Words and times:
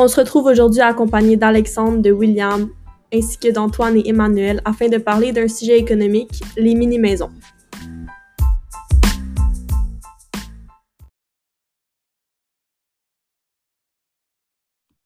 On 0.00 0.06
se 0.06 0.20
retrouve 0.20 0.44
aujourd'hui 0.44 0.80
accompagné 0.80 1.36
d'Alexandre, 1.36 2.00
de 2.00 2.12
William, 2.12 2.70
ainsi 3.12 3.36
que 3.36 3.50
d'Antoine 3.50 3.96
et 3.96 4.08
Emmanuel 4.08 4.60
afin 4.64 4.88
de 4.88 4.96
parler 4.96 5.32
d'un 5.32 5.48
sujet 5.48 5.76
économique, 5.76 6.40
les 6.56 6.76
mini-maisons. 6.76 7.30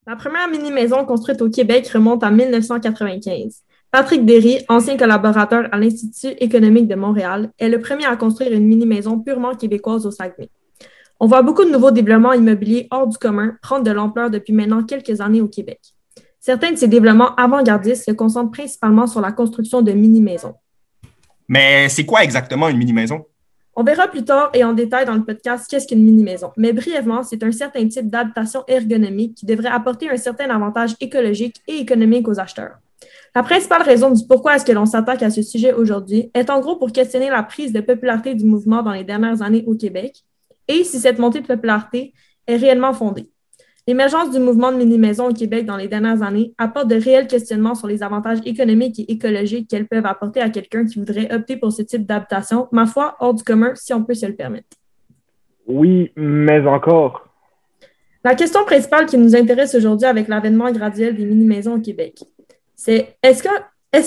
La 0.07 0.15
première 0.17 0.47
mini-maison 0.51 1.07
construite 1.07 1.41
au 1.41 1.49
Québec 1.49 1.89
remonte 1.89 2.23
à 2.23 2.31
1995. 2.31 3.63
Patrick 3.91 4.27
Derry, 4.27 4.59
ancien 4.69 4.99
collaborateur 4.99 5.71
à 5.73 5.79
l'Institut 5.79 6.37
économique 6.39 6.87
de 6.87 6.97
Montréal, 6.97 7.51
est 7.59 7.71
le 7.71 7.81
premier 7.81 8.05
à 8.05 8.17
construire 8.17 8.53
une 8.53 8.67
mini-maison 8.67 9.19
purement 9.19 9.55
québécoise 9.55 10.05
au 10.05 10.11
Saguenay. 10.11 10.51
On 11.25 11.27
voit 11.27 11.43
beaucoup 11.43 11.65
de 11.65 11.71
nouveaux 11.71 11.93
développements 11.93 12.33
immobiliers 12.33 12.89
hors 12.91 13.07
du 13.07 13.17
commun 13.17 13.55
prendre 13.63 13.85
de 13.85 13.93
l'ampleur 13.93 14.29
depuis 14.29 14.53
maintenant 14.53 14.83
quelques 14.83 15.21
années 15.21 15.41
au 15.41 15.47
Québec. 15.47 15.79
Certains 16.41 16.73
de 16.73 16.77
ces 16.77 16.89
développements 16.89 17.33
avant-gardistes 17.37 18.07
se 18.07 18.11
concentrent 18.11 18.51
principalement 18.51 19.07
sur 19.07 19.21
la 19.21 19.31
construction 19.31 19.83
de 19.83 19.93
mini-maisons. 19.93 20.55
Mais 21.47 21.89
c'est 21.89 22.05
quoi 22.05 22.25
exactement 22.25 22.69
une 22.69 22.77
mini-maison? 22.77 23.25
On 23.77 23.85
verra 23.85 24.09
plus 24.09 24.25
tard 24.25 24.51
et 24.53 24.65
en 24.65 24.73
détail 24.73 25.07
dans 25.07 25.15
le 25.15 25.23
podcast 25.23 25.71
qu'est-ce 25.71 25.87
qu'une 25.87 26.03
mini-maison. 26.03 26.51
Mais 26.57 26.73
brièvement, 26.73 27.23
c'est 27.23 27.45
un 27.45 27.53
certain 27.53 27.87
type 27.87 28.11
d'adaptation 28.11 28.65
ergonomique 28.67 29.37
qui 29.37 29.47
devrait 29.47 29.69
apporter 29.69 30.11
un 30.11 30.17
certain 30.17 30.51
avantage 30.51 30.97
écologique 31.01 31.63
et 31.69 31.77
économique 31.77 32.27
aux 32.27 32.41
acheteurs. 32.41 32.79
La 33.37 33.45
principale 33.45 33.83
raison 33.83 34.11
du 34.11 34.27
pourquoi 34.27 34.57
est-ce 34.57 34.65
que 34.65 34.73
l'on 34.73 34.87
s'attaque 34.87 35.23
à 35.23 35.31
ce 35.31 35.43
sujet 35.43 35.73
aujourd'hui 35.73 36.33
est 36.35 36.51
en 36.51 36.59
gros 36.59 36.75
pour 36.75 36.91
questionner 36.91 37.31
la 37.31 37.45
prise 37.45 37.73
de 37.73 37.81
popularité 37.81 38.35
du 38.35 38.45
mouvement 38.45 38.83
dans 38.83 38.93
les 38.93 39.05
dernières 39.05 39.41
années 39.41 39.63
au 39.69 39.77
Québec 39.77 40.25
et 40.69 40.85
si 40.85 40.99
cette 40.99 41.19
montée 41.19 41.41
de 41.41 41.47
popularité 41.47 42.13
est 42.47 42.57
réellement 42.57 42.93
fondée. 42.93 43.29
L'émergence 43.89 44.31
du 44.31 44.39
mouvement 44.39 44.71
de 44.71 44.77
mini-maisons 44.77 45.31
au 45.31 45.33
Québec 45.33 45.67
dans 45.67 45.77
les 45.77 45.89
dernières 45.89 46.23
années 46.23 46.55
apporte 46.57 46.87
de 46.87 46.95
réels 46.95 47.27
questionnements 47.27 47.75
sur 47.75 47.89
les 47.89 48.05
avantages 48.05 48.39
économiques 48.45 49.01
et 49.01 49.11
écologiques 49.11 49.69
qu'elles 49.69 49.89
peuvent 49.89 50.07
apporter 50.07 50.41
à 50.41 50.51
quelqu'un 50.51 50.87
qui 50.87 51.01
voudrait 51.01 51.33
opter 51.35 51.57
pour 51.57 51.73
ce 51.73 51.83
type 51.83 52.07
d'adaptation, 52.07 52.69
ma 52.71 52.87
foi, 52.87 53.17
hors 53.19 53.35
du 53.35 53.43
commun, 53.43 53.73
si 53.75 53.93
on 53.93 54.05
peut 54.05 54.15
se 54.15 54.27
le 54.27 54.37
permettre. 54.37 54.69
Oui, 55.67 56.13
mais 56.15 56.65
encore. 56.65 57.27
La 58.25 58.37
question 58.37 58.65
principale 58.65 59.07
qui 59.07 59.19
nous 59.19 59.35
intéresse 59.35 59.75
aujourd'hui 59.75 60.07
avec 60.07 60.29
l'avènement 60.29 60.71
graduel 60.71 61.17
des 61.17 61.25
mini-maisons 61.25 61.75
au 61.75 61.81
Québec, 61.81 62.21
c'est 62.77 63.17
est-ce 63.21 63.43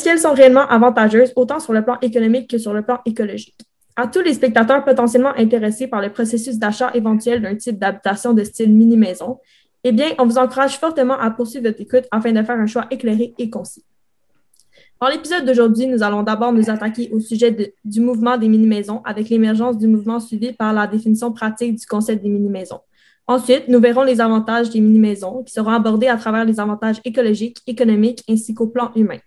qu'elles 0.04 0.20
sont 0.20 0.34
réellement 0.34 0.66
avantageuses 0.68 1.34
autant 1.36 1.60
sur 1.60 1.74
le 1.74 1.84
plan 1.84 1.98
économique 2.02 2.50
que 2.50 2.58
sur 2.58 2.74
le 2.74 2.82
plan 2.82 3.00
écologique? 3.06 3.60
À 3.98 4.08
tous 4.08 4.22
les 4.22 4.34
spectateurs 4.34 4.84
potentiellement 4.84 5.34
intéressés 5.38 5.88
par 5.88 6.02
le 6.02 6.12
processus 6.12 6.60
d'achat 6.60 6.92
éventuel 6.94 7.42
d'un 7.42 7.56
type 7.56 7.80
d'adaptation 7.80 8.34
de 8.34 8.44
style 8.44 8.74
mini-maison, 8.74 9.40
eh 9.86 9.94
bien, 9.94 10.08
on 10.20 10.26
vous 10.26 10.38
encourage 10.38 10.78
fortement 10.78 11.18
à 11.18 11.32
poursuivre 11.32 11.68
votre 11.68 11.80
écoute 11.80 12.04
afin 12.12 12.34
de 12.34 12.44
faire 12.44 12.60
un 12.60 12.66
choix 12.66 12.88
éclairé 12.92 13.34
et 13.38 13.50
concis. 13.50 13.86
Dans 15.00 15.08
l'épisode 15.08 15.46
d'aujourd'hui, 15.46 15.88
nous 15.88 16.04
allons 16.04 16.24
d'abord 16.24 16.52
nous 16.52 16.70
attaquer 16.70 17.10
au 17.14 17.20
sujet 17.20 17.74
du 17.86 18.02
mouvement 18.02 18.38
des 18.38 18.50
mini-maisons 18.50 19.02
avec 19.06 19.30
l'émergence 19.30 19.78
du 19.78 19.88
mouvement 19.88 20.20
suivi 20.20 20.52
par 20.52 20.74
la 20.74 20.88
définition 20.88 21.32
pratique 21.32 21.76
du 21.76 21.86
concept 21.86 22.22
des 22.22 22.30
mini-maisons. 22.30 22.80
Ensuite, 23.28 23.68
nous 23.70 23.80
verrons 23.80 24.04
les 24.04 24.20
avantages 24.20 24.70
des 24.70 24.82
mini-maisons 24.82 25.44
qui 25.44 25.54
seront 25.54 25.72
abordés 25.72 26.08
à 26.08 26.18
travers 26.18 26.46
les 26.46 26.60
avantages 26.60 26.98
écologiques, 27.06 27.60
économiques 27.66 28.24
ainsi 28.30 28.54
qu'au 28.54 28.68
plan 28.68 28.92
humain. 28.96 29.20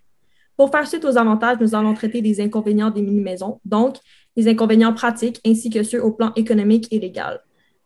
Pour 0.56 0.70
faire 0.70 0.88
suite 0.88 1.04
aux 1.04 1.16
avantages, 1.16 1.58
nous 1.60 1.74
allons 1.74 1.94
traiter 1.94 2.20
des 2.20 2.40
inconvénients 2.40 2.90
des 2.90 3.02
mini-maisons, 3.02 3.60
donc 3.64 3.96
les 4.38 4.48
inconvénients 4.48 4.94
pratiques 4.94 5.40
ainsi 5.44 5.68
que 5.68 5.82
ceux 5.82 6.00
au 6.00 6.12
plan 6.12 6.32
économique 6.36 6.86
et 6.92 7.00
légal. 7.00 7.40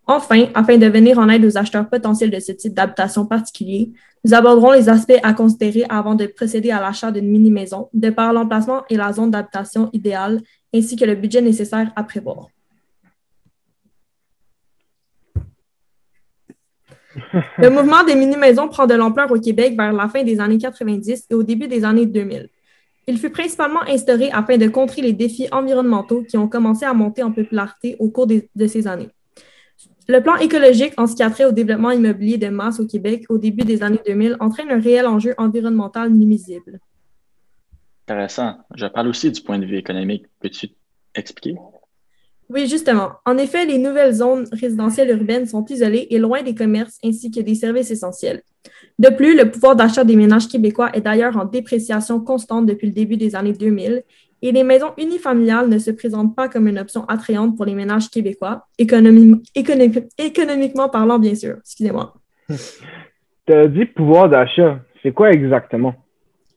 Enfin, 0.07 0.49
afin 0.55 0.77
de 0.77 0.87
venir 0.87 1.19
en 1.19 1.29
aide 1.31 1.45
aux 1.47 1.57
acheteurs 1.57 1.89
potentiels 1.89 2.31
de 2.31 2.41
ce 2.41 2.53
type 2.53 2.75
d'habitation 2.75 3.25
particulier, 3.25 3.91
nous 4.23 4.35
aborderons 4.35 4.73
les 4.73 4.91
aspects 4.91 5.19
à 5.23 5.33
considérer 5.33 5.85
avant 5.89 6.15
de 6.15 6.27
procéder 6.27 6.71
à 6.71 6.81
l'achat 6.81 7.11
d'une 7.11 7.29
mini-maison, 7.29 7.89
de 7.95 8.11
par 8.11 8.35
l'emplacement 8.35 8.83
et 8.91 8.97
la 8.97 9.13
zone 9.15 9.31
d'habitation 9.31 9.89
idéale, 9.95 10.43
ainsi 10.75 10.95
que 10.95 11.07
le 11.07 11.15
budget 11.15 11.41
nécessaire 11.41 11.91
à 11.97 12.05
prévoir. 12.05 12.49
Le 17.57 17.71
mouvement 17.71 18.05
des 18.05 18.15
mini-maisons 18.15 18.69
prend 18.69 18.87
de 18.87 18.95
l'ampleur 18.95 19.31
au 19.31 19.41
Québec 19.41 19.75
vers 19.75 19.93
la 19.93 20.09
fin 20.09 20.23
des 20.23 20.39
années 20.39 20.59
90 20.59 21.27
et 21.31 21.35
au 21.35 21.43
début 21.43 21.69
des 21.69 21.83
années 21.85 22.07
2000. 22.07 22.49
Il 23.07 23.19
fut 23.19 23.31
principalement 23.31 23.83
instauré 23.83 24.31
afin 24.31 24.57
de 24.59 24.69
contrer 24.69 25.03
les 25.03 25.13
défis 25.13 25.49
environnementaux 25.51 26.23
qui 26.23 26.37
ont 26.37 26.49
commencé 26.49 26.85
à 26.85 26.95
monter 26.95 27.23
en 27.23 27.33
popularité 27.33 27.97
au 27.99 28.11
cours 28.11 28.27
de 28.27 28.67
ces 28.67 28.87
années. 28.87 29.09
Le 30.09 30.21
plan 30.21 30.37
écologique 30.37 30.95
en 30.97 31.07
ce 31.07 31.15
qui 31.15 31.23
a 31.23 31.31
trait 31.31 31.45
au 31.45 31.53
développement 31.53 31.91
immobilier 31.91 32.37
de 32.37 32.49
masse 32.49 32.81
au 32.81 32.87
Québec 32.87 33.25
au 33.29 33.39
début 33.39 33.65
des 33.65 33.83
années 33.83 34.01
2000 34.05 34.37
entraîne 34.41 34.71
un 34.71 34.81
réel 34.81 35.07
enjeu 35.07 35.35
environnemental 35.39 36.11
nuisible. 36.11 36.81
Intéressant. 38.07 38.59
Je 38.75 38.87
parle 38.87 39.09
aussi 39.09 39.31
du 39.31 39.41
point 39.41 39.59
de 39.59 39.65
vue 39.65 39.77
économique. 39.77 40.27
Peux-tu 40.41 40.71
expliquer? 41.15 41.57
Oui, 42.53 42.67
justement. 42.67 43.13
En 43.25 43.39
effet, 43.39 43.65
les 43.65 43.79
nouvelles 43.79 44.13
zones 44.13 44.47
résidentielles 44.53 45.11
urbaines 45.11 45.47
sont 45.47 45.65
isolées 45.67 46.07
et 46.11 46.19
loin 46.19 46.43
des 46.43 46.55
commerces 46.55 46.99
ainsi 47.03 47.31
que 47.31 47.41
des 47.41 47.55
services 47.55 47.91
essentiels. 47.91 48.43
De 48.99 49.09
plus, 49.09 49.37
le 49.37 49.51
pouvoir 49.51 49.75
d'achat 49.75 50.05
des 50.05 50.17
ménages 50.17 50.49
québécois 50.49 50.91
est 50.93 51.01
d'ailleurs 51.01 51.37
en 51.39 51.47
dépréciation 51.47 52.21
constante 52.21 52.67
depuis 52.67 52.89
le 52.89 52.93
début 52.93 53.17
des 53.17 53.35
années 53.35 53.55
2000 53.55 54.03
et 54.43 54.53
les 54.53 54.65
maisons 54.65 54.93
unifamiliales 54.99 55.69
ne 55.69 55.79
se 55.79 55.91
présentent 55.91 56.37
pas 56.37 56.49
comme 56.49 56.69
une 56.69 56.79
option 56.79 57.07
attrayante 57.07 57.57
pour 57.57 57.65
les 57.65 57.75
ménages 57.75 58.11
québécois, 58.11 58.67
économiquement 58.77 60.89
parlant, 60.91 61.19
bien 61.19 61.35
sûr. 61.35 61.57
Excusez-moi. 61.61 62.13
tu 63.47 63.53
as 63.53 63.69
dit 63.69 63.87
pouvoir 63.87 64.29
d'achat. 64.29 64.81
C'est 65.03 65.13
quoi 65.13 65.31
exactement? 65.31 65.95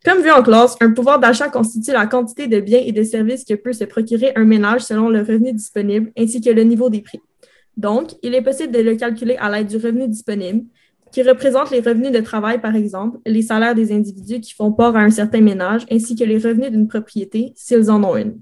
Comme 0.05 0.21
vu 0.21 0.29
en 0.29 0.43
classe, 0.43 0.77
un 0.81 0.91
pouvoir 0.91 1.19
d'achat 1.19 1.49
constitue 1.49 1.91
la 1.91 2.05
quantité 2.05 2.45
de 2.45 2.59
biens 2.59 2.81
et 2.85 2.91
de 2.91 3.01
services 3.01 3.43
que 3.43 3.55
peut 3.55 3.73
se 3.73 3.85
procurer 3.85 4.33
un 4.35 4.43
ménage 4.43 4.81
selon 4.81 5.09
le 5.09 5.19
revenu 5.21 5.51
disponible 5.51 6.11
ainsi 6.15 6.41
que 6.41 6.51
le 6.51 6.61
niveau 6.61 6.91
des 6.91 7.01
prix. 7.01 7.19
Donc, 7.75 8.11
il 8.21 8.35
est 8.35 8.43
possible 8.43 8.71
de 8.71 8.81
le 8.81 8.95
calculer 8.95 9.35
à 9.37 9.49
l'aide 9.49 9.65
du 9.65 9.77
revenu 9.77 10.07
disponible, 10.07 10.63
qui 11.11 11.23
représente 11.23 11.71
les 11.71 11.79
revenus 11.79 12.11
de 12.11 12.19
travail, 12.19 12.61
par 12.61 12.75
exemple, 12.75 13.17
les 13.25 13.41
salaires 13.41 13.73
des 13.73 13.91
individus 13.91 14.41
qui 14.41 14.53
font 14.53 14.71
part 14.71 14.95
à 14.95 14.99
un 14.99 15.09
certain 15.09 15.41
ménage, 15.41 15.87
ainsi 15.91 16.15
que 16.15 16.23
les 16.23 16.37
revenus 16.37 16.69
d'une 16.69 16.87
propriété, 16.87 17.53
s'ils 17.55 17.89
en 17.89 18.03
ont 18.03 18.15
une. 18.15 18.39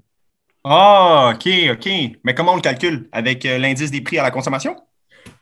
Ah, 0.64 1.32
OK, 1.34 1.48
OK. 1.72 1.88
Mais 2.24 2.34
comment 2.34 2.52
on 2.52 2.56
le 2.56 2.62
calcule? 2.62 3.08
Avec 3.10 3.46
euh, 3.46 3.56
l'indice 3.56 3.90
des 3.90 4.02
prix 4.02 4.18
à 4.18 4.22
la 4.22 4.30
consommation? 4.30 4.76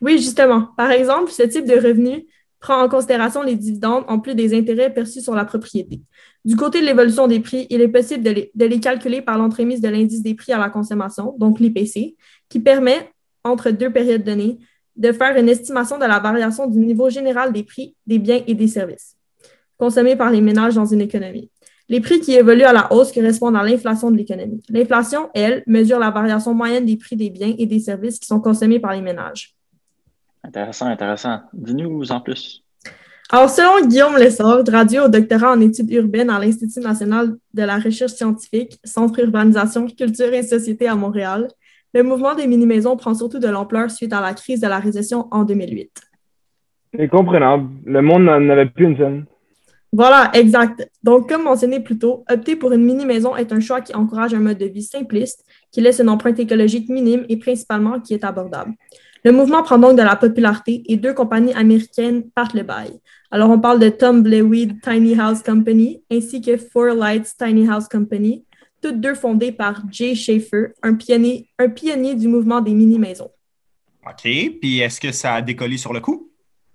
Oui, 0.01 0.19
justement. 0.19 0.69
Par 0.77 0.93
exemple, 0.93 1.33
ce 1.33 1.43
type 1.43 1.65
de 1.65 1.75
revenu 1.75 2.27
prend 2.63 2.81
en 2.81 2.89
considération 2.89 3.43
les 3.43 3.57
dividendes 3.57 4.05
en 4.07 4.21
plus 4.21 4.35
des 4.35 4.57
intérêts 4.57 4.89
perçus 4.89 5.21
sur 5.21 5.35
la 5.35 5.45
propriété. 5.45 6.01
Du 6.45 6.57
côté 6.57 6.81
de 6.81 6.87
l'évolution 6.87 7.27
des 7.27 7.41
prix, 7.41 7.67
il 7.69 7.81
est 7.81 7.89
possible 7.89 8.23
de 8.23 8.65
les, 8.65 8.81
calculer 8.81 9.21
par 9.21 9.37
l'entremise 9.37 9.81
de 9.81 9.89
l'indice 9.89 10.23
des 10.23 10.35
prix 10.35 10.53
à 10.53 10.59
la 10.59 10.71
consommation, 10.71 11.35
donc 11.39 11.59
l'IPC, 11.59 12.17
qui 12.49 12.61
permet, 12.61 13.11
entre 13.45 13.71
deux 13.71 13.93
périodes 13.93 14.23
données, 14.23 14.59
de 14.95 15.11
faire 15.11 15.37
une 15.37 15.49
estimation 15.49 15.99
de 15.99 16.05
la 16.05 16.21
variation 16.21 16.69
du 16.69 16.79
niveau 16.79 17.11
général 17.11 17.53
des 17.53 17.65
prix 17.65 17.97
des 18.07 18.19
biens 18.19 18.43
et 18.47 18.55
des 18.55 18.69
services 18.69 19.17
consommés 19.77 20.15
par 20.15 20.31
les 20.31 20.41
ménages 20.41 20.77
dans 20.77 20.87
une 20.87 21.01
économie. 21.01 21.51
Les 21.89 22.01
prix 22.01 22.21
qui 22.21 22.35
évoluent 22.35 22.63
à 22.63 22.73
la 22.73 22.93
hausse 22.93 23.11
correspondent 23.11 23.57
à 23.57 23.65
l'inflation 23.65 24.13
de 24.13 24.17
l'économie. 24.17 24.63
L'inflation, 24.69 25.31
elle, 25.35 25.65
mesure 25.67 25.99
la 25.99 26.11
variation 26.11 26.55
moyenne 26.55 26.87
des 26.87 26.97
prix 26.97 27.17
des 27.17 27.31
biens 27.31 27.53
et 27.59 27.67
des 27.67 27.81
services 27.81 28.21
qui 28.21 28.27
sont 28.27 28.41
consommés 28.41 28.79
par 28.79 28.93
les 28.93 29.01
ménages. 29.01 29.57
Intéressant, 30.45 30.87
intéressant. 30.87 31.41
Dis-nous 31.53 32.11
en 32.11 32.21
plus. 32.21 32.65
Alors, 33.31 33.49
selon 33.49 33.87
Guillaume 33.87 34.17
Lessard, 34.17 34.63
radio 34.69 35.05
au 35.05 35.09
doctorat 35.09 35.53
en 35.53 35.61
études 35.61 35.91
urbaines 35.91 36.29
à 36.29 36.39
l'Institut 36.39 36.81
national 36.81 37.37
de 37.55 37.63
la 37.63 37.79
recherche 37.79 38.13
scientifique, 38.13 38.79
Centre 38.85 39.21
Urbanisation, 39.21 39.87
Culture 39.87 40.35
et 40.35 40.43
Société 40.43 40.87
à 40.89 40.95
Montréal, 40.95 41.49
le 41.95 42.03
mouvement 42.03 42.35
des 42.35 42.47
mini-maisons 42.47 42.97
prend 42.97 43.15
surtout 43.15 43.39
de 43.39 43.49
l'ampleur 43.49 43.91
suite 43.91 44.13
à 44.13 44.21
la 44.21 44.35
crise 44.35 44.61
de 44.61 44.67
la 44.67 44.79
récession 44.79 45.29
en 45.31 45.45
2008. 45.45 45.91
C'est 46.95 47.09
comprenable. 47.09 47.71
Le 47.87 48.03
monde 48.03 48.25
n'en 48.25 48.49
avait 48.51 48.67
plus 48.67 48.85
une 48.85 48.97
seule. 48.97 49.25
Voilà, 49.95 50.31
exact. 50.33 50.89
Donc, 51.03 51.29
comme 51.29 51.45
mentionné 51.45 51.81
plus 51.81 51.99
tôt, 51.99 52.25
opter 52.31 52.57
pour 52.57 52.73
une 52.73 52.83
mini-maison 52.83 53.37
est 53.37 53.53
un 53.53 53.61
choix 53.61 53.83
qui 53.83 53.95
encourage 53.95 54.33
un 54.33 54.41
mode 54.41 54.59
de 54.59 54.67
vie 54.67 54.83
simpliste, 54.83 55.45
qui 55.71 55.83
laisse 55.83 56.01
une 56.01 56.09
empreinte 56.09 56.39
écologique 56.39 56.89
minime 56.89 57.25
et 57.29 57.37
principalement 57.37 58.01
qui 58.01 58.15
est 58.15 58.25
abordable. 58.25 58.73
Le 59.25 59.31
mouvement 59.31 59.63
prend 59.63 59.79
donc 59.79 59.97
de 59.97 60.03
la 60.03 60.17
popularité 60.17 60.83
et 60.87 60.97
deux 60.97 61.15
compagnies 61.15 61.53
américaines 61.55 62.29
partent 62.31 62.55
le 62.55 62.65
bail. 62.65 62.99
Alors, 63.31 63.51
on 63.51 63.61
parle 63.61 63.79
de 63.79 63.89
Tom 63.89 64.23
Bleweed 64.23 64.81
Tiny 64.83 65.19
House 65.19 65.43
Company 65.43 66.03
ainsi 66.11 66.41
que 66.41 66.57
Four 66.57 66.95
Lights 66.97 67.37
Tiny 67.39 67.69
House 67.69 67.87
Company, 67.87 68.45
toutes 68.83 69.01
deux 69.01 69.15
fondées 69.15 69.53
par 69.53 69.83
Jay 69.91 70.17
Schaefer, 70.17 70.73
un 70.83 70.95
pionnier, 70.95 71.49
un 71.61 71.69
pionnier 71.69 72.17
du 72.17 72.27
mouvement 72.27 72.61
des 72.61 72.75
mini-maisons. 72.75 73.31
OK. 74.05 74.23
Puis, 74.61 74.81
est-ce 74.81 75.01
que 75.01 75.13
ça 75.13 75.35
a 75.35 75.43
décollé 75.43 75.77
sur 75.77 75.93
le 75.93 76.01
coup? 76.01 76.29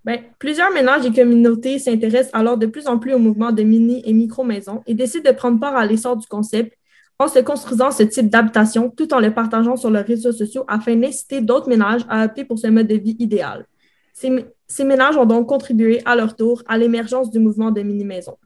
Bien, 0.06 0.22
plusieurs 0.38 0.72
ménages 0.72 1.04
et 1.04 1.12
communautés 1.12 1.78
s'intéressent 1.78 2.30
alors 2.32 2.56
de 2.56 2.64
plus 2.64 2.86
en 2.86 2.98
plus 2.98 3.12
au 3.12 3.18
mouvement 3.18 3.52
de 3.52 3.62
mini 3.62 4.00
et 4.06 4.14
micro-maisons 4.14 4.82
et 4.86 4.94
décident 4.94 5.30
de 5.30 5.36
prendre 5.36 5.60
part 5.60 5.76
à 5.76 5.84
l'essor 5.84 6.16
du 6.16 6.26
concept 6.26 6.77
en 7.18 7.28
se 7.28 7.40
construisant 7.40 7.90
ce 7.90 8.04
type 8.04 8.28
d'habitation 8.28 8.90
tout 8.90 9.12
en 9.12 9.18
le 9.18 9.32
partageant 9.32 9.76
sur 9.76 9.90
leurs 9.90 10.06
réseaux 10.06 10.32
sociaux 10.32 10.64
afin 10.68 10.94
d'inciter 10.94 11.40
d'autres 11.40 11.68
ménages 11.68 12.02
à 12.08 12.24
opter 12.24 12.44
pour 12.44 12.58
ce 12.58 12.68
mode 12.68 12.86
de 12.86 12.94
vie 12.94 13.16
idéal. 13.18 13.66
Ces, 14.14 14.46
Ces 14.66 14.84
ménages 14.84 15.16
ont 15.16 15.26
donc 15.26 15.48
contribué 15.48 16.00
à 16.04 16.14
leur 16.14 16.36
tour 16.36 16.62
à 16.68 16.78
l'émergence 16.78 17.30
du 17.30 17.38
mouvement 17.38 17.70
de 17.70 17.82
mini-maisons. 17.82 18.36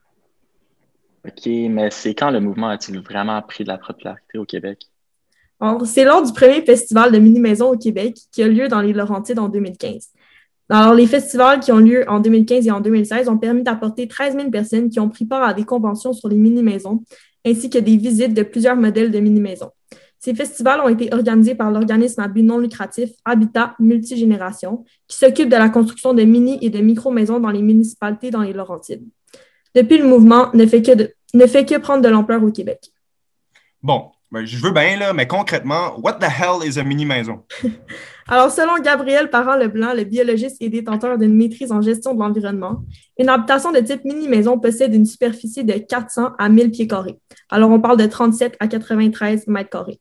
OK, 1.25 1.45
mais 1.45 1.89
c'est 1.91 2.15
quand 2.15 2.31
le 2.31 2.39
mouvement 2.39 2.69
a-t-il 2.69 2.99
vraiment 2.99 3.41
pris 3.41 3.63
de 3.63 3.69
la 3.69 3.77
popularité 3.77 4.37
au 4.37 4.45
Québec? 4.45 4.87
c'est 5.85 6.03
lors 6.03 6.21
du 6.21 6.33
premier 6.33 6.61
festival 6.61 7.11
de 7.11 7.17
mini-maisons 7.19 7.71
au 7.71 7.77
Québec 7.77 8.17
qui 8.33 8.43
a 8.43 8.47
lieu 8.49 8.67
dans 8.67 8.81
les 8.81 8.91
Laurentides 8.91 9.39
en 9.39 9.47
2015. 9.47 10.09
Alors, 10.69 10.93
les 10.93 11.07
festivals 11.07 11.59
qui 11.59 11.71
ont 11.71 11.77
lieu 11.77 12.03
en 12.09 12.19
2015 12.19 12.67
et 12.67 12.71
en 12.71 12.81
2016 12.81 13.29
ont 13.29 13.37
permis 13.37 13.63
d'apporter 13.63 14.07
13 14.07 14.35
000 14.35 14.49
personnes 14.49 14.89
qui 14.89 14.99
ont 14.99 15.09
pris 15.09 15.25
part 15.25 15.43
à 15.43 15.53
des 15.53 15.63
conventions 15.63 16.13
sur 16.13 16.27
les 16.27 16.35
mini-maisons, 16.35 17.03
ainsi 17.45 17.69
que 17.69 17.77
des 17.77 17.97
visites 17.97 18.33
de 18.33 18.43
plusieurs 18.43 18.75
modèles 18.75 19.11
de 19.11 19.19
mini-maisons. 19.19 19.71
Ces 20.19 20.33
festivals 20.33 20.79
ont 20.79 20.87
été 20.87 21.13
organisés 21.13 21.53
par 21.53 21.69
l'organisme 21.69 22.21
à 22.21 22.29
but 22.29 22.43
non 22.43 22.57
lucratif 22.57 23.09
Habitat 23.25 23.75
Multigénération, 23.79 24.85
qui 25.07 25.17
s'occupe 25.17 25.49
de 25.49 25.57
la 25.57 25.67
construction 25.67 26.13
de 26.13 26.23
mini 26.23 26.57
et 26.61 26.69
de 26.69 26.79
micro-maisons 26.79 27.41
dans 27.41 27.49
les 27.49 27.61
municipalités 27.61 28.31
dans 28.31 28.41
les 28.41 28.53
Laurentides. 28.53 29.03
Depuis, 29.75 29.97
le 29.97 30.07
mouvement 30.07 30.49
ne 30.53 30.65
fait 30.65 30.81
que, 30.81 31.11
ne 31.33 31.45
fait 31.45 31.65
que 31.65 31.77
prendre 31.77 32.01
de 32.01 32.07
l'ampleur 32.07 32.41
au 32.41 32.51
Québec. 32.51 32.91
Bon, 33.81 34.11
ben, 34.31 34.45
je 34.45 34.57
veux 34.57 34.71
bien, 34.71 34.97
là, 34.97 35.11
mais 35.11 35.27
concrètement, 35.27 35.99
what 35.99 36.13
the 36.13 36.29
hell 36.29 36.65
is 36.65 36.79
a 36.79 36.83
mini-maison? 36.83 37.43
Alors, 38.27 38.51
selon 38.51 38.81
Gabriel 38.81 39.29
Parent-Leblanc, 39.29 39.93
le 39.93 40.03
biologiste 40.05 40.57
et 40.61 40.69
détenteur 40.69 41.17
d'une 41.17 41.35
maîtrise 41.35 41.71
en 41.71 41.81
gestion 41.81 42.13
de 42.13 42.19
l'environnement, 42.19 42.83
une 43.19 43.29
habitation 43.29 43.71
de 43.71 43.79
type 43.79 44.05
mini-maison 44.05 44.57
possède 44.59 44.93
une 44.93 45.05
superficie 45.05 45.63
de 45.63 45.73
400 45.73 46.31
à 46.37 46.49
1000 46.49 46.71
pieds 46.71 46.87
carrés. 46.87 47.19
Alors, 47.49 47.69
on 47.69 47.79
parle 47.79 47.97
de 47.97 48.05
37 48.05 48.55
à 48.59 48.67
93 48.67 49.47
mètres 49.47 49.69
carrés. 49.69 49.99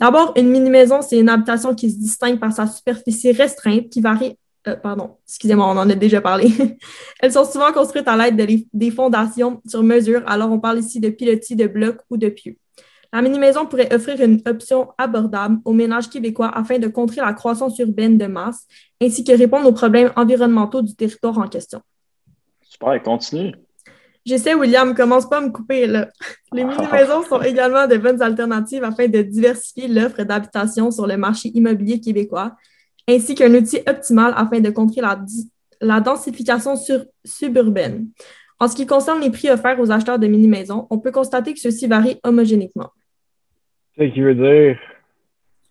D'abord, 0.00 0.32
une 0.36 0.48
mini-maison, 0.48 1.02
c'est 1.02 1.18
une 1.18 1.28
habitation 1.28 1.74
qui 1.74 1.90
se 1.90 1.98
distingue 1.98 2.38
par 2.38 2.52
sa 2.52 2.66
superficie 2.66 3.32
restreinte 3.32 3.90
qui 3.90 4.00
varie 4.00 4.36
euh, 4.66 4.76
pardon, 4.76 5.16
excusez-moi, 5.26 5.66
on 5.66 5.78
en 5.78 5.88
a 5.88 5.94
déjà 5.94 6.20
parlé. 6.20 6.50
Elles 7.20 7.32
sont 7.32 7.44
souvent 7.44 7.72
construites 7.72 8.08
à 8.08 8.16
l'aide 8.16 8.36
de 8.36 8.46
des 8.72 8.90
fondations 8.90 9.62
sur 9.66 9.82
mesure, 9.82 10.22
alors 10.26 10.50
on 10.50 10.58
parle 10.58 10.80
ici 10.80 11.00
de 11.00 11.08
pilotis, 11.10 11.56
de 11.56 11.66
blocs 11.66 12.00
ou 12.10 12.16
de 12.16 12.28
pieux. 12.28 12.56
La 13.12 13.22
mini-maison 13.22 13.64
pourrait 13.64 13.92
offrir 13.94 14.20
une 14.20 14.40
option 14.46 14.88
abordable 14.98 15.60
aux 15.64 15.72
ménages 15.72 16.10
québécois 16.10 16.50
afin 16.54 16.78
de 16.78 16.88
contrer 16.88 17.22
la 17.22 17.32
croissance 17.32 17.78
urbaine 17.78 18.18
de 18.18 18.26
masse, 18.26 18.66
ainsi 19.00 19.24
que 19.24 19.32
répondre 19.32 19.66
aux 19.66 19.72
problèmes 19.72 20.12
environnementaux 20.14 20.82
du 20.82 20.94
territoire 20.94 21.38
en 21.38 21.48
question. 21.48 21.80
Super, 22.62 23.02
continue. 23.02 23.54
J'essaie, 24.26 24.54
William, 24.54 24.94
commence 24.94 25.26
pas 25.26 25.38
à 25.38 25.40
me 25.40 25.48
couper 25.48 25.86
là. 25.86 26.10
Les 26.52 26.64
mini-maisons 26.64 27.22
sont 27.22 27.40
également 27.40 27.86
de 27.86 27.96
bonnes 27.96 28.20
alternatives 28.20 28.84
afin 28.84 29.08
de 29.08 29.22
diversifier 29.22 29.88
l'offre 29.88 30.22
d'habitation 30.22 30.90
sur 30.90 31.06
le 31.06 31.16
marché 31.16 31.50
immobilier 31.54 32.00
québécois, 32.00 32.54
ainsi 33.08 33.34
qu'un 33.34 33.54
outil 33.54 33.80
optimal 33.86 34.34
afin 34.36 34.60
de 34.60 34.68
contrer 34.68 35.00
la, 35.00 35.18
la 35.80 36.00
densification 36.00 36.74
suburbaine. 37.24 38.08
En 38.60 38.68
ce 38.68 38.76
qui 38.76 38.86
concerne 38.86 39.20
les 39.20 39.30
prix 39.30 39.48
offerts 39.50 39.80
aux 39.80 39.90
acheteurs 39.90 40.18
de 40.18 40.26
mini-maisons, 40.26 40.86
on 40.90 40.98
peut 40.98 41.12
constater 41.12 41.54
que 41.54 41.60
ceux-ci 41.60 41.86
varient 41.86 42.20
homogénéquement. 42.22 42.90
C'est 43.98 44.08
ce 44.08 44.14
qui 44.14 44.20
veut 44.20 44.34
dire. 44.34 44.78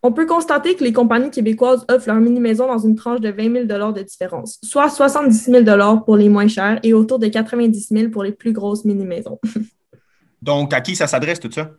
On 0.04 0.12
peut 0.12 0.26
constater 0.26 0.76
que 0.76 0.84
les 0.84 0.94
compagnies 0.94 1.32
québécoises 1.32 1.86
offrent 1.90 2.08
leurs 2.08 2.20
mini-maisons 2.20 2.68
dans 2.68 2.78
une 2.78 2.96
tranche 2.96 3.20
de 3.20 3.30
20 3.30 3.68
000 3.68 3.92
de 3.94 4.02
différence, 4.04 4.60
soit 4.64 4.90
70 4.90 5.52
000 5.66 6.00
pour 6.06 6.18
les 6.18 6.30
moins 6.30 6.48
chères 6.48 6.80
et 6.84 6.94
autour 6.94 7.20
de 7.20 7.28
90 7.28 7.88
000 7.90 8.10
pour 8.12 8.24
les 8.24 8.32
plus 8.32 8.54
grosses 8.54 8.86
mini-maisons. 8.86 9.40
Donc, 10.42 10.74
à 10.74 10.82
qui 10.82 10.96
ça 10.96 11.08
s'adresse 11.08 11.40
tout 11.40 11.52
ça? 11.52 11.72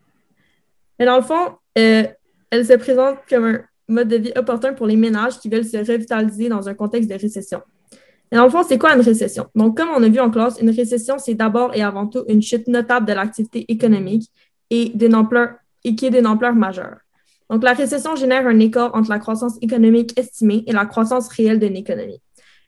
Mais 0.99 1.07
dans 1.07 1.17
le 1.17 1.23
fond, 1.23 1.57
euh, 1.79 2.05
elle 2.51 2.67
se 2.67 2.73
présente 2.73 3.19
comme 3.29 3.45
un 3.45 3.61
mode 3.89 4.09
de 4.09 4.17
vie 4.17 4.33
opportun 4.35 4.73
pour 4.73 4.87
les 4.87 4.97
ménages 4.97 5.39
qui 5.39 5.49
veulent 5.49 5.65
se 5.65 5.77
revitaliser 5.77 6.49
dans 6.49 6.69
un 6.69 6.75
contexte 6.75 7.09
de 7.09 7.15
récession. 7.15 7.63
Et 8.33 8.37
dans 8.37 8.45
le 8.45 8.51
fond, 8.51 8.63
c'est 8.63 8.79
quoi 8.79 8.95
une 8.95 9.01
récession? 9.01 9.47
Donc, 9.55 9.77
comme 9.77 9.89
on 9.97 10.03
a 10.03 10.09
vu 10.09 10.19
en 10.21 10.31
classe, 10.31 10.61
une 10.61 10.71
récession, 10.71 11.19
c'est 11.19 11.35
d'abord 11.35 11.75
et 11.75 11.83
avant 11.83 12.07
tout 12.07 12.25
une 12.29 12.43
chute 12.43 12.67
notable 12.69 13.07
de 13.07 13.13
l'activité 13.13 13.65
économique 13.69 14.29
et, 14.71 14.93
ampleur, 15.15 15.55
et 15.85 15.95
qui 15.95 16.07
est 16.07 16.11
d'une 16.11 16.27
ampleur 16.27 16.55
majeure. 16.55 16.99
Donc, 17.51 17.63
la 17.63 17.73
récession 17.73 18.15
génère 18.15 18.47
un 18.47 18.59
écart 18.59 18.95
entre 18.95 19.11
la 19.11 19.19
croissance 19.19 19.57
économique 19.63 20.19
estimée 20.19 20.65
et 20.67 20.73
la 20.73 20.87
croissance 20.87 21.29
réelle 21.29 21.59
d'une 21.59 21.77
économie. 21.77 22.21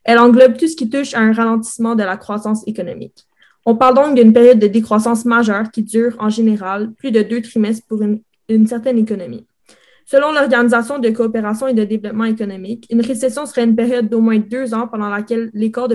Elle 0.04 0.18
englobe 0.18 0.56
tout 0.56 0.68
ce 0.68 0.76
qui 0.76 0.88
touche 0.88 1.14
à 1.14 1.20
un 1.20 1.32
ralentissement 1.32 1.94
de 1.94 2.02
la 2.02 2.16
croissance 2.16 2.66
économique. 2.66 3.26
On 3.66 3.76
parle 3.76 3.94
donc 3.94 4.14
d'une 4.14 4.32
période 4.32 4.58
de 4.58 4.66
décroissance 4.66 5.26
majeure 5.26 5.70
qui 5.70 5.82
dure 5.82 6.16
en 6.18 6.30
général 6.30 6.92
plus 6.94 7.10
de 7.10 7.20
deux 7.20 7.42
trimestres 7.42 7.86
pour 7.86 8.00
une 8.02 8.66
certaine 8.66 8.98
économie. 8.98 9.46
Selon 10.10 10.32
l'Organisation 10.32 10.98
de 10.98 11.08
coopération 11.10 11.68
et 11.68 11.72
de 11.72 11.84
développement 11.84 12.24
économique, 12.24 12.84
une 12.90 13.00
récession 13.00 13.46
serait 13.46 13.62
une 13.62 13.76
période 13.76 14.08
d'au 14.08 14.20
moins 14.20 14.40
deux 14.40 14.74
ans 14.74 14.88
pendant 14.88 15.08
laquelle 15.08 15.50
l'écart 15.54 15.86
de, 15.86 15.94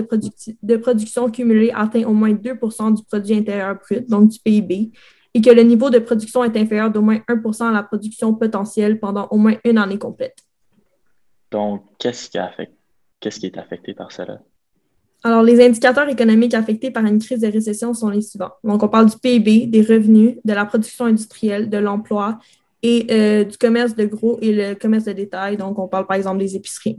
production 0.76 1.30
cumulé 1.30 1.70
atteint 1.74 2.04
au 2.04 2.14
moins 2.14 2.32
2% 2.32 2.94
du 2.94 3.02
produit 3.04 3.36
intérieur 3.36 3.74
brut, 3.74 4.08
donc 4.08 4.30
du 4.30 4.38
PIB, 4.38 4.90
et 5.36 5.42
que 5.42 5.50
le 5.50 5.60
niveau 5.60 5.90
de 5.90 5.98
production 5.98 6.44
est 6.44 6.56
inférieur 6.56 6.90
d'au 6.90 7.02
moins 7.02 7.18
1% 7.28 7.68
à 7.68 7.70
la 7.70 7.82
production 7.82 8.32
potentielle 8.32 8.98
pendant 8.98 9.28
au 9.30 9.36
moins 9.36 9.56
une 9.66 9.76
année 9.76 9.98
complète. 9.98 10.38
Donc, 11.50 11.82
qu'est-ce 11.98 12.30
qui, 12.30 12.38
qu'est-ce 13.20 13.40
qui 13.40 13.44
est 13.44 13.58
affecté 13.58 13.92
par 13.92 14.12
cela? 14.12 14.40
Alors, 15.22 15.42
les 15.42 15.62
indicateurs 15.62 16.08
économiques 16.08 16.54
affectés 16.54 16.90
par 16.90 17.04
une 17.04 17.18
crise 17.18 17.40
de 17.40 17.48
récession 17.48 17.92
sont 17.92 18.08
les 18.08 18.22
suivants. 18.22 18.52
Donc, 18.64 18.82
on 18.82 18.88
parle 18.88 19.10
du 19.10 19.18
PIB, 19.18 19.66
des 19.66 19.82
revenus, 19.82 20.36
de 20.42 20.54
la 20.54 20.64
production 20.64 21.04
industrielle, 21.04 21.68
de 21.68 21.76
l'emploi, 21.76 22.38
et 22.82 23.06
euh, 23.10 23.44
du 23.44 23.58
commerce 23.58 23.94
de 23.94 24.06
gros 24.06 24.38
et 24.40 24.54
le 24.54 24.74
commerce 24.74 25.04
de 25.04 25.12
détail. 25.12 25.58
Donc, 25.58 25.78
on 25.78 25.86
parle 25.86 26.06
par 26.06 26.16
exemple 26.16 26.38
des 26.38 26.56
épiceries. 26.56 26.96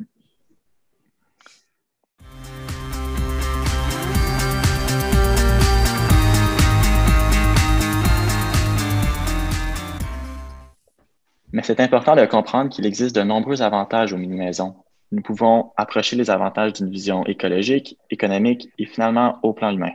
Mais 11.54 11.64
c'est 11.64 11.80
important 11.80 12.16
de 12.16 12.26
comprendre 12.26 12.70
qu'il 12.70 12.86
existe 12.86 13.16
de 13.16 13.24
nombreux 13.24 13.62
avantages 13.62 14.14
aux 14.14 14.18
mini-maisons. 14.18 14.76
Nous 15.12 15.22
pouvons 15.22 15.72
approcher 15.78 16.16
les 16.18 16.30
avantages 16.30 16.74
d'une 16.74 16.90
vision 16.90 17.26
écologique, 17.26 17.98
économique 18.10 18.70
et 18.78 18.86
finalement 18.86 19.40
au 19.44 19.54
plan 19.54 19.72
humain. 19.72 19.94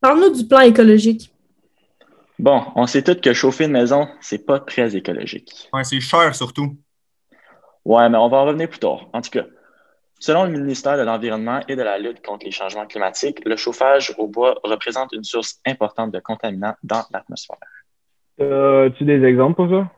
Parle-nous 0.00 0.34
du 0.34 0.46
plan 0.46 0.60
écologique. 0.60 1.32
Bon, 2.38 2.62
on 2.74 2.86
sait 2.86 3.02
tous 3.02 3.20
que 3.20 3.32
chauffer 3.32 3.64
une 3.64 3.70
maison, 3.70 4.08
c'est 4.20 4.44
pas 4.44 4.60
très 4.60 4.94
écologique. 4.94 5.68
Ouais, 5.72 5.84
c'est 5.84 6.00
cher 6.00 6.34
surtout. 6.34 6.76
Ouais, 7.84 8.08
mais 8.10 8.18
on 8.18 8.28
va 8.28 8.38
en 8.38 8.44
revenir 8.44 8.68
plus 8.68 8.80
tard. 8.80 9.06
En 9.12 9.22
tout 9.22 9.30
cas, 9.30 9.44
selon 10.18 10.44
le 10.44 10.50
ministère 10.50 10.98
de 10.98 11.02
l'Environnement 11.02 11.60
et 11.68 11.76
de 11.76 11.82
la 11.82 11.98
lutte 11.98 12.24
contre 12.24 12.44
les 12.44 12.50
changements 12.50 12.86
climatiques, 12.86 13.42
le 13.46 13.56
chauffage 13.56 14.14
au 14.18 14.26
bois 14.26 14.58
représente 14.64 15.12
une 15.12 15.24
source 15.24 15.60
importante 15.64 16.10
de 16.12 16.18
contaminants 16.18 16.74
dans 16.82 17.04
l'atmosphère. 17.12 17.56
As-tu 18.38 19.04
des 19.04 19.22
exemples 19.24 19.54
pour 19.54 19.70
ça? 19.70 19.90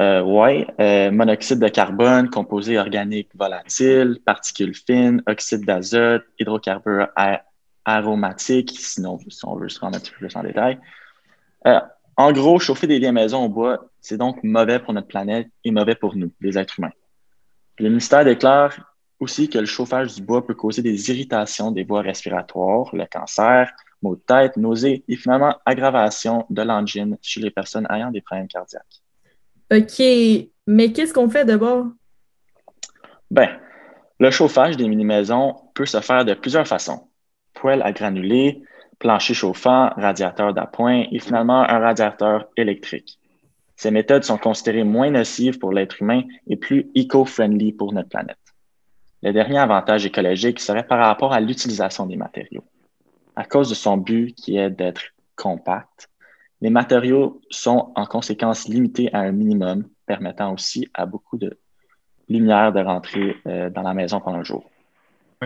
Euh, 0.00 0.20
oui, 0.20 0.66
euh, 0.78 1.10
monoxyde 1.10 1.58
de 1.58 1.68
carbone, 1.68 2.28
composés 2.28 2.78
organiques 2.78 3.30
volatiles, 3.34 4.18
particules 4.24 4.74
fines, 4.74 5.22
oxyde 5.26 5.64
d'azote, 5.64 6.24
hydrocarbures 6.38 7.08
aromatique, 7.86 8.74
sinon, 8.78 9.18
si 9.28 9.44
on 9.44 9.56
veut 9.56 9.68
se 9.68 9.80
rendre 9.80 9.96
un 9.96 10.00
petit 10.00 10.10
peu 10.10 10.26
plus 10.26 10.36
en 10.36 10.42
détail. 10.42 10.78
Euh, 11.66 11.80
en 12.16 12.32
gros, 12.32 12.58
chauffer 12.58 12.86
des 12.86 12.98
vieilles 12.98 13.12
maisons 13.12 13.44
au 13.44 13.48
bois, 13.48 13.88
c'est 14.00 14.18
donc 14.18 14.42
mauvais 14.42 14.80
pour 14.80 14.92
notre 14.92 15.06
planète 15.06 15.48
et 15.64 15.70
mauvais 15.70 15.94
pour 15.94 16.16
nous, 16.16 16.32
les 16.40 16.58
êtres 16.58 16.78
humains. 16.78 16.92
Le 17.78 17.88
ministère 17.88 18.24
déclare 18.24 18.74
aussi 19.18 19.48
que 19.48 19.58
le 19.58 19.66
chauffage 19.66 20.14
du 20.14 20.22
bois 20.22 20.46
peut 20.46 20.54
causer 20.54 20.82
des 20.82 21.10
irritations 21.10 21.70
des 21.70 21.84
voies 21.84 22.02
respiratoires, 22.02 22.94
le 22.94 23.06
cancer, 23.06 23.70
maux 24.02 24.16
de 24.16 24.20
tête, 24.20 24.56
nausées 24.56 25.04
et 25.08 25.16
finalement 25.16 25.56
aggravation 25.64 26.44
de 26.50 26.62
l'angine 26.62 27.16
chez 27.22 27.40
les 27.40 27.50
personnes 27.50 27.86
ayant 27.90 28.10
des 28.10 28.20
problèmes 28.20 28.48
cardiaques. 28.48 29.02
OK, 29.72 30.02
mais 30.66 30.92
qu'est-ce 30.92 31.12
qu'on 31.12 31.28
fait 31.28 31.44
d'abord? 31.44 31.86
Ben, 33.30 33.48
le 34.20 34.30
chauffage 34.30 34.76
des 34.76 34.88
mini-maisons 34.88 35.56
peut 35.74 35.86
se 35.86 36.00
faire 36.00 36.24
de 36.24 36.34
plusieurs 36.34 36.66
façons 36.66 37.08
poêle 37.56 37.82
à 37.82 37.90
granulés, 37.90 38.62
plancher 39.00 39.34
chauffant, 39.34 39.90
radiateur 39.96 40.54
d'appoint 40.54 41.06
et 41.10 41.18
finalement 41.18 41.62
un 41.62 41.78
radiateur 41.80 42.46
électrique. 42.56 43.18
Ces 43.74 43.90
méthodes 43.90 44.24
sont 44.24 44.38
considérées 44.38 44.84
moins 44.84 45.10
nocives 45.10 45.58
pour 45.58 45.72
l'être 45.72 46.00
humain 46.00 46.22
et 46.46 46.56
plus 46.56 46.86
éco-friendly 46.94 47.72
pour 47.72 47.92
notre 47.92 48.08
planète. 48.08 48.38
Le 49.22 49.32
dernier 49.32 49.58
avantage 49.58 50.06
écologique 50.06 50.60
serait 50.60 50.86
par 50.86 50.98
rapport 50.98 51.32
à 51.32 51.40
l'utilisation 51.40 52.06
des 52.06 52.16
matériaux. 52.16 52.64
À 53.34 53.44
cause 53.44 53.68
de 53.68 53.74
son 53.74 53.96
but 53.96 54.34
qui 54.34 54.56
est 54.56 54.70
d'être 54.70 55.02
compact, 55.34 56.08
les 56.60 56.70
matériaux 56.70 57.40
sont 57.50 57.92
en 57.94 58.06
conséquence 58.06 58.68
limités 58.68 59.12
à 59.12 59.20
un 59.20 59.32
minimum, 59.32 59.88
permettant 60.06 60.52
aussi 60.54 60.88
à 60.94 61.06
beaucoup 61.06 61.36
de 61.36 61.58
lumière 62.28 62.72
de 62.72 62.80
rentrer 62.80 63.36
euh, 63.46 63.70
dans 63.70 63.82
la 63.82 63.94
maison 63.94 64.20
pendant 64.20 64.38
le 64.38 64.44
jour. 64.44 64.64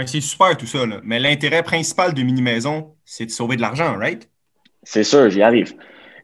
C'est 0.06 0.20
super 0.20 0.56
tout 0.56 0.66
ça, 0.66 0.78
mais 1.02 1.18
l'intérêt 1.18 1.62
principal 1.62 2.14
de 2.14 2.22
mini-maison, 2.22 2.94
c'est 3.04 3.26
de 3.26 3.30
sauver 3.30 3.56
de 3.56 3.60
l'argent, 3.60 3.96
right? 3.96 4.28
C'est 4.82 5.04
sûr, 5.04 5.28
j'y 5.30 5.42
arrive. 5.42 5.74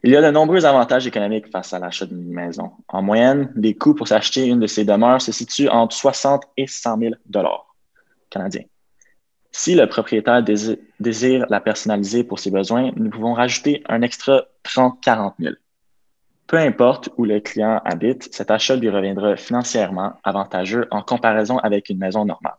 Il 0.03 0.11
y 0.11 0.15
a 0.15 0.21
de 0.21 0.31
nombreux 0.31 0.65
avantages 0.65 1.05
économiques 1.05 1.51
face 1.51 1.73
à 1.73 1.79
l'achat 1.79 2.05
d'une 2.05 2.19
mini-maison. 2.19 2.71
En 2.87 3.01
moyenne, 3.01 3.51
les 3.55 3.75
coûts 3.75 3.93
pour 3.93 4.07
s'acheter 4.07 4.47
une 4.47 4.59
de 4.59 4.67
ces 4.67 4.85
demeures 4.85 5.21
se 5.21 5.31
situent 5.31 5.69
entre 5.69 5.95
60 5.95 6.43
et 6.55 6.65
100 6.65 6.97
000 6.99 7.15
canadiens. 8.29 8.63
Si 9.57 9.73
le 9.73 9.87
propriétaire 9.87 10.43
dési- 10.43 10.79
désire 10.99 11.47
la 11.49 11.59
personnaliser 11.59 12.23
pour 12.23 12.37
ses 12.37 12.51
besoins, 12.51 12.91
nous 12.95 13.09
pouvons 13.09 13.33
rajouter 13.33 13.81
un 13.89 14.03
extra 14.03 14.43
30-40 14.63 15.33
000. 15.39 15.55
Peu 16.45 16.57
importe 16.57 17.09
où 17.17 17.25
le 17.25 17.39
client 17.39 17.81
habite, 17.83 18.31
cet 18.31 18.51
achat 18.51 18.75
lui 18.75 18.87
reviendra 18.87 19.35
financièrement 19.35 20.13
avantageux 20.23 20.85
en 20.91 21.01
comparaison 21.01 21.57
avec 21.57 21.89
une 21.89 21.97
maison 21.97 22.23
normale. 22.23 22.53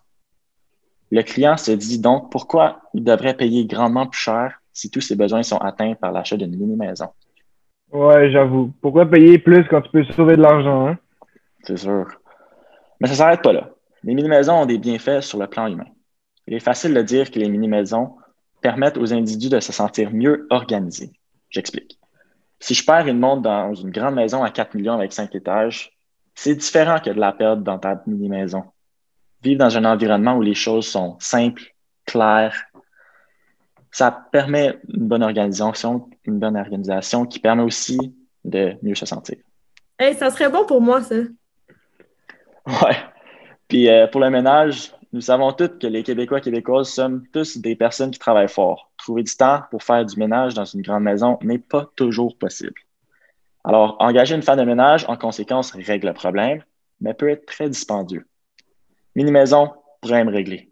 Le 1.13 1.23
client 1.23 1.57
se 1.57 1.71
dit 1.71 2.01
donc 2.01 2.33
pourquoi 2.33 2.81
il 2.93 3.05
devrait 3.05 3.37
payer 3.37 3.65
grandement 3.65 4.09
plus 4.09 4.21
cher 4.21 4.61
si 4.73 4.91
tous 4.91 5.01
ses 5.01 5.15
besoins 5.15 5.45
sont 5.45 5.59
atteints 5.59 5.95
par 5.95 6.11
l'achat 6.11 6.37
d'une 6.37 6.57
mini-maison? 6.57 7.11
Ouais, 7.93 8.29
j'avoue. 8.33 8.73
Pourquoi 8.81 9.07
payer 9.09 9.39
plus 9.39 9.65
quand 9.69 9.83
tu 9.83 9.91
peux 9.93 10.05
sauver 10.17 10.37
de 10.37 10.43
l'argent, 10.43 10.89
hein? 10.89 10.99
C'est 11.63 11.77
sûr. 11.77 12.09
Mais 13.01 13.07
ça 13.07 13.13
ne 13.13 13.19
s'arrête 13.19 13.43
pas 13.43 13.53
là. 13.53 13.71
Les 14.03 14.15
mini-maisons 14.15 14.63
ont 14.63 14.67
des 14.67 14.79
bienfaits 14.79 15.21
sur 15.21 15.39
le 15.39 15.47
plan 15.47 15.69
humain. 15.69 15.87
Il 16.49 16.55
est 16.55 16.61
facile 16.61 16.95
de 16.95 17.03
dire 17.03 17.31
que 17.31 17.39
les 17.39 17.49
mini-maisons 17.49 18.17
permettent 18.63 18.97
aux 18.97 19.13
individus 19.13 19.51
de 19.51 19.61
se 19.61 19.71
sentir 19.71 20.11
mieux 20.11 20.47
organisés. 20.49 21.13
J'explique. 21.51 21.99
Si 22.59 22.73
je 22.73 22.85
perds 22.87 23.07
une 23.07 23.19
montre 23.19 23.43
dans 23.43 23.75
une 23.75 23.91
grande 23.91 24.15
maison 24.15 24.43
à 24.43 24.51
4 24.51 24.75
millions 24.75 24.95
avec 24.95 25.13
5 25.13 25.35
étages, 25.35 25.93
c'est 26.35 26.55
différent 26.55 27.01
que 27.01 27.11
de 27.11 27.21
la 27.21 27.33
perdre 27.33 27.63
dans 27.63 27.79
ta 27.79 28.03
mini-maison. 28.07 28.65
Vivre 29.43 29.59
dans 29.59 29.77
un 29.77 29.85
environnement 29.85 30.37
où 30.37 30.41
les 30.41 30.55
choses 30.55 30.87
sont 30.87 31.17
simples, 31.21 31.75
claires, 32.07 32.57
ça 33.91 34.11
permet 34.33 34.79
une 34.89 35.07
bonne 35.07 35.23
organisation, 35.23 36.09
une 36.25 36.39
bonne 36.39 36.57
organisation 36.57 37.27
qui 37.27 37.41
permet 37.41 37.63
aussi 37.63 37.99
de 38.45 38.75
mieux 38.83 38.95
se 38.95 39.05
sentir. 39.05 39.37
Hey, 39.99 40.15
ça 40.15 40.31
serait 40.31 40.49
bon 40.49 40.65
pour 40.65 40.81
moi, 40.81 41.03
ça. 41.03 41.15
Ouais. 42.67 42.97
Puis 43.69 43.89
euh, 43.91 44.07
pour 44.07 44.23
le 44.23 44.31
ménage, 44.31 44.93
nous 45.13 45.23
savons 45.23 45.53
tous 45.53 45.79
que 45.79 45.87
les 45.87 46.03
Québécois 46.03 46.39
et 46.39 46.43
Québécoises 46.43 46.91
sommes 46.91 47.27
tous 47.33 47.59
des 47.59 47.75
personnes 47.77 48.11
qui 48.11 48.19
travaillent 48.19 48.49
fort. 48.49 48.91
Trouver 48.99 49.23
du 49.23 49.35
temps 49.35 49.63
pour 49.71 49.83
faire 49.83 50.05
du 50.05 50.19
ménage 50.19 50.53
dans 50.55 50.67
une 50.67 50.83
grande 50.83 51.03
maison 51.03 51.39
n'est 51.43 51.59
pas 51.59 51.91
toujours 51.97 52.37
possible. 52.37 52.81
Alors, 53.65 53.97
engager 54.01 54.35
une 54.35 54.43
femme 54.43 54.59
de 54.59 54.65
ménage, 54.65 55.07
en 55.09 55.17
conséquence, 55.17 55.73
règle 55.73 56.09
le 56.09 56.13
problème, 56.13 56.63
mais 57.01 57.15
peut 57.15 57.31
être 57.31 57.47
très 57.47 57.69
dispendieux. 57.69 58.27
Mini-maison 59.17 59.73
pourrait 60.01 60.25
me 60.25 60.31
régler. 60.31 60.69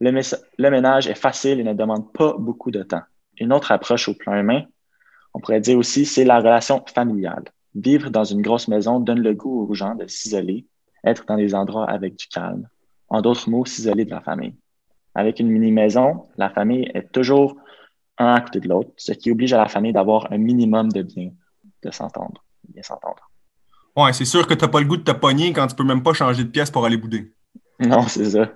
Le, 0.00 0.10
le 0.10 0.70
ménage 0.70 1.06
est 1.06 1.14
facile 1.14 1.60
et 1.60 1.64
ne 1.64 1.74
demande 1.74 2.12
pas 2.12 2.34
beaucoup 2.38 2.70
de 2.70 2.82
temps. 2.82 3.02
Une 3.38 3.52
autre 3.52 3.70
approche 3.70 4.08
au 4.08 4.14
plan 4.14 4.34
humain, 4.34 4.62
on 5.34 5.40
pourrait 5.40 5.60
dire 5.60 5.78
aussi, 5.78 6.06
c'est 6.06 6.24
la 6.24 6.38
relation 6.38 6.82
familiale. 6.94 7.44
Vivre 7.74 8.08
dans 8.08 8.24
une 8.24 8.40
grosse 8.40 8.68
maison 8.68 9.00
donne 9.00 9.20
le 9.20 9.34
goût 9.34 9.66
aux 9.68 9.74
gens 9.74 9.94
de 9.94 10.06
s'isoler, 10.06 10.66
être 11.04 11.24
dans 11.26 11.36
des 11.36 11.54
endroits 11.54 11.90
avec 11.90 12.16
du 12.16 12.28
calme. 12.28 12.68
En 13.08 13.20
d'autres 13.20 13.48
mots, 13.48 13.64
s'isoler 13.64 14.04
de 14.04 14.10
la 14.10 14.20
famille. 14.20 14.54
Avec 15.14 15.38
une 15.40 15.48
mini-maison, 15.48 16.24
la 16.36 16.50
famille 16.50 16.90
est 16.94 17.12
toujours 17.12 17.56
un 18.18 18.34
à 18.34 18.40
côté 18.40 18.60
de 18.60 18.68
l'autre, 18.68 18.90
ce 18.96 19.12
qui 19.12 19.30
oblige 19.30 19.52
à 19.52 19.58
la 19.58 19.68
famille 19.68 19.92
d'avoir 19.92 20.32
un 20.32 20.38
minimum 20.38 20.90
de 20.90 21.02
bien, 21.02 21.30
de 21.82 21.90
s'entendre, 21.90 22.44
bien 22.68 22.82
s'entendre. 22.82 23.30
Ouais, 23.96 24.12
c'est 24.12 24.24
sûr 24.24 24.46
que 24.46 24.54
t'as 24.54 24.68
pas 24.68 24.80
le 24.80 24.86
goût 24.86 24.96
de 24.96 25.02
te 25.02 25.12
pogner 25.12 25.52
quand 25.52 25.66
tu 25.66 25.76
peux 25.76 25.84
même 25.84 26.02
pas 26.02 26.12
changer 26.12 26.44
de 26.44 26.48
pièce 26.48 26.70
pour 26.70 26.84
aller 26.84 26.96
bouder. 26.96 27.32
Non, 27.78 28.02
c'est 28.08 28.30
ça. 28.30 28.50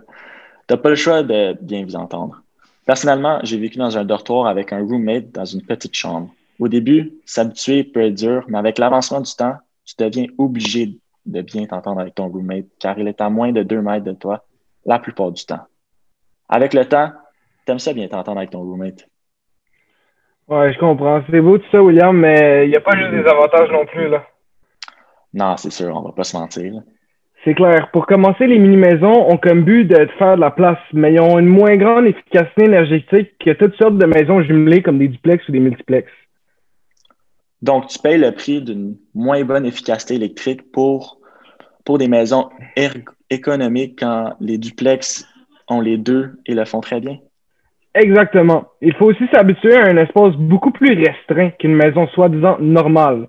T'as 0.67 0.77
pas 0.77 0.91
le 0.91 0.97
choix 0.97 1.23
de 1.23 1.57
bien 1.61 1.85
vous 1.85 1.97
entendre. 1.97 2.43
Personnellement, 2.85 3.39
j'ai 3.43 3.59
vécu 3.59 3.79
dans 3.79 3.97
un 3.97 4.05
dortoir 4.05 4.47
avec 4.47 4.73
un 4.73 4.81
roommate 4.81 5.31
dans 5.31 5.45
une 5.45 5.63
petite 5.63 5.95
chambre. 5.95 6.31
Au 6.59 6.69
début, 6.69 7.13
s'habituer 7.25 7.85
peut 7.85 8.01
être 8.01 8.15
dur, 8.15 8.45
mais 8.49 8.59
avec 8.59 8.79
l'avancement 8.79 9.21
du 9.21 9.33
temps, 9.33 9.57
tu 9.85 9.95
deviens 9.99 10.27
obligé 10.39 10.99
de 11.29 11.43
bien 11.43 11.67
t'entendre 11.67 12.01
avec 12.01 12.15
ton 12.15 12.29
roommate 12.29 12.67
car 12.81 12.99
il 12.99 13.07
est 13.09 13.21
à 13.21 13.29
moins 13.29 13.53
de 13.53 13.63
deux 13.63 13.81
mètres 13.81 14.05
de 14.05 14.13
toi 14.13 14.45
la 14.85 14.99
plupart 14.99 15.31
du 15.31 15.45
temps. 15.45 15.67
Avec 16.49 16.75
le 16.75 16.85
temps, 16.87 17.13
t'aimes 17.67 17.79
ça 17.79 17.93
bien 17.93 18.09
t'entendre 18.09 18.39
avec 18.39 18.51
ton 18.51 18.61
roommate. 18.63 19.07
Ouais, 20.49 20.73
je 20.73 20.79
comprends. 20.79 21.23
C'est 21.31 21.41
beau 21.43 21.59
tout 21.59 21.71
ça, 21.71 21.83
William, 21.83 22.17
mais 22.17 22.67
il 22.67 22.71
n'y 22.71 22.77
a 22.77 22.81
pas 22.81 22.97
juste 22.97 23.11
des 23.11 23.29
avantages 23.29 23.71
non 23.71 23.85
plus, 23.85 24.09
là. 24.09 24.27
Non, 25.35 25.57
c'est 25.59 25.71
sûr, 25.71 25.95
on 25.95 26.01
va 26.01 26.13
pas 26.13 26.25
se 26.25 26.37
mentir. 26.37 26.73
là. 26.73 26.81
C'est 27.45 27.55
clair. 27.55 27.91
Pour 27.93 28.07
commencer, 28.07 28.47
les 28.47 28.59
mini-maisons 28.59 29.31
ont 29.31 29.37
comme 29.37 29.63
but 29.63 29.85
de 29.85 30.09
faire 30.19 30.37
de 30.37 30.41
la 30.41 30.51
place, 30.51 30.79
mais 30.95 31.13
ils 31.13 31.21
ont 31.21 31.39
une 31.39 31.47
moins 31.47 31.77
grande 31.77 32.07
efficacité 32.07 32.65
énergétique 32.65 33.33
que 33.39 33.51
toutes 33.53 33.77
sortes 33.77 33.99
de 33.99 34.07
maisons 34.07 34.43
jumelées 34.43 34.83
comme 34.83 34.99
des 34.99 35.09
duplex 35.09 35.47
ou 35.49 35.53
des 35.53 35.61
multiplex. 35.61 36.11
Donc, 37.61 37.89
tu 37.89 37.99
payes 37.99 38.19
le 38.19 38.33
prix 38.33 38.63
d'une 38.63 38.97
moins 39.15 39.45
bonne 39.45 39.67
efficacité 39.67 40.15
électrique 40.15 40.73
pour, 40.73 41.18
pour 41.89 41.97
des 41.97 42.07
maisons 42.07 42.51
erg- 42.77 43.15
économiques 43.31 44.01
quand 44.01 44.35
les 44.41 44.59
duplex 44.59 45.27
ont 45.69 45.81
les 45.81 45.97
deux 45.97 46.33
et 46.45 46.53
le 46.53 46.67
font 46.67 46.83
très 46.83 47.01
bien? 47.01 47.17
Exactement. 47.95 48.61
Il 48.83 48.95
faut 48.97 49.07
aussi 49.07 49.27
s'habituer 49.33 49.75
à 49.75 49.87
un 49.87 49.97
espace 49.97 50.35
beaucoup 50.37 50.71
plus 50.71 50.93
restreint 51.03 51.49
qu'une 51.59 51.75
maison 51.75 52.07
soi-disant 52.09 52.59
normale. 52.61 53.27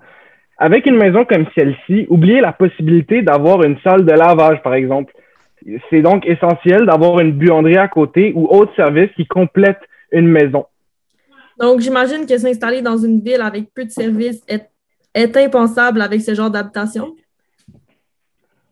Avec 0.58 0.86
une 0.88 0.98
maison 0.98 1.24
comme 1.24 1.46
celle-ci, 1.56 2.06
oubliez 2.10 2.42
la 2.42 2.52
possibilité 2.52 3.22
d'avoir 3.22 3.64
une 3.64 3.80
salle 3.80 4.04
de 4.06 4.12
lavage, 4.12 4.62
par 4.62 4.74
exemple. 4.74 5.14
C'est 5.90 6.02
donc 6.02 6.26
essentiel 6.26 6.86
d'avoir 6.86 7.22
une 7.22 7.32
buanderie 7.32 7.78
à 7.78 7.88
côté 7.88 8.34
ou 8.36 8.46
autre 8.48 8.76
service 8.76 9.10
qui 9.16 9.26
complète 9.26 9.80
une 10.12 10.28
maison. 10.28 10.66
Donc, 11.58 11.80
j'imagine 11.80 12.26
que 12.26 12.38
s'installer 12.38 12.82
dans 12.82 12.98
une 12.98 13.22
ville 13.22 13.42
avec 13.42 13.74
peu 13.74 13.86
de 13.86 13.90
services 13.90 14.44
est, 14.50 14.70
est 15.14 15.38
impensable 15.38 16.02
avec 16.02 16.20
ce 16.20 16.34
genre 16.34 16.52
d'habitation? 16.52 17.16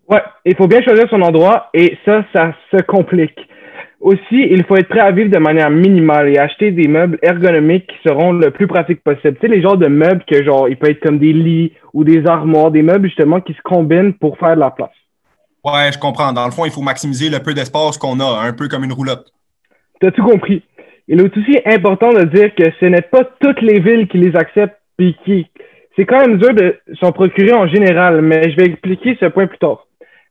Ouais, 0.10 0.22
il 0.46 0.56
faut 0.56 0.68
bien 0.68 0.82
choisir 0.82 1.10
son 1.10 1.22
endroit 1.22 1.70
et 1.74 1.98
ça, 2.06 2.24
ça 2.34 2.54
se 2.72 2.82
complique. 2.84 3.38
Aussi, 4.00 4.22
il 4.32 4.64
faut 4.64 4.78
être 4.78 4.88
prêt 4.88 5.00
à 5.00 5.12
vivre 5.12 5.32
de 5.32 5.40
manière 5.40 5.70
minimale 5.70 6.30
et 6.30 6.38
acheter 6.38 6.72
des 6.72 6.88
meubles 6.88 7.18
ergonomiques 7.24 7.88
qui 7.88 7.98
seront 8.08 8.32
le 8.32 8.52
plus 8.52 8.68
pratiques 8.68 9.04
possible. 9.04 9.36
Tu 9.36 9.48
sais, 9.48 9.54
les 9.54 9.62
genres 9.62 9.78
de 9.78 9.88
meubles 9.88 10.24
que 10.26 10.44
genre, 10.44 10.70
il 10.70 10.78
peut 10.78 10.90
être 10.90 11.04
comme 11.04 11.18
des 11.18 11.34
lits 11.34 11.74
ou 11.94 12.04
des 12.04 12.26
armoires, 12.28 12.72
des 12.72 12.84
meubles 12.84 13.08
justement 13.08 13.42
qui 13.42 13.54
se 13.54 13.62
combinent 13.64 14.14
pour 14.14 14.38
faire 14.38 14.56
de 14.56 14.62
la 14.62 14.70
place. 14.70 14.92
Ouais, 15.66 15.92
je 15.92 15.98
comprends. 16.00 16.32
Dans 16.32 16.46
le 16.46 16.52
fond, 16.52 16.66
il 16.66 16.72
faut 16.72 16.82
maximiser 16.82 17.30
le 17.30 17.40
peu 17.40 17.54
d'espace 17.54 17.98
qu'on 17.98 18.20
a, 18.20 18.42
un 18.48 18.54
peu 18.54 18.68
comme 18.68 18.84
une 18.84 18.94
roulotte. 18.94 19.34
T'as 20.00 20.12
tout 20.12 20.24
compris. 20.24 20.64
Il 21.08 21.20
est 21.20 21.38
aussi 21.38 21.60
important 21.66 22.14
de 22.14 22.24
dire 22.24 22.54
que 22.54 22.66
ce 22.80 22.86
n'est 22.86 23.02
pas 23.02 23.24
toutes 23.42 23.62
les 23.62 23.80
villes 23.80 24.08
qui 24.08 24.20
les 24.20 24.36
acceptent 24.36 24.80
puis 24.98 25.18
qui. 25.26 25.48
C'est 25.96 26.06
quand 26.06 26.20
même 26.20 26.38
dur 26.38 26.54
de 26.54 26.78
s'en 27.02 27.12
procurer 27.12 27.54
en 27.54 27.68
général, 27.68 28.22
mais 28.22 28.52
je 28.52 28.56
vais 28.56 28.66
expliquer 28.66 29.18
ce 29.20 29.26
point 29.26 29.48
plus 29.48 29.58
tard. 29.58 29.87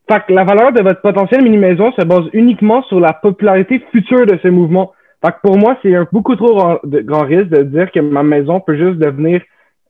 Fait 0.09 0.23
que 0.25 0.33
la 0.33 0.45
valeur 0.45 0.71
de 0.71 0.81
votre 0.81 1.01
potentiel 1.01 1.43
mini-maison 1.43 1.91
se 1.91 2.05
base 2.05 2.25
uniquement 2.33 2.81
sur 2.83 2.99
la 2.99 3.13
popularité 3.13 3.83
future 3.91 4.25
de 4.25 4.39
ce 4.41 4.47
mouvement. 4.47 4.93
Fait 5.23 5.31
que 5.31 5.37
pour 5.43 5.57
moi, 5.57 5.77
c'est 5.81 5.93
un 5.95 6.07
beaucoup 6.11 6.35
trop 6.35 6.79
grand, 6.83 7.23
risque 7.23 7.49
de 7.49 7.63
dire 7.63 7.91
que 7.91 7.99
ma 7.99 8.23
maison 8.23 8.61
peut 8.61 8.77
juste 8.77 8.99
devenir 8.99 9.41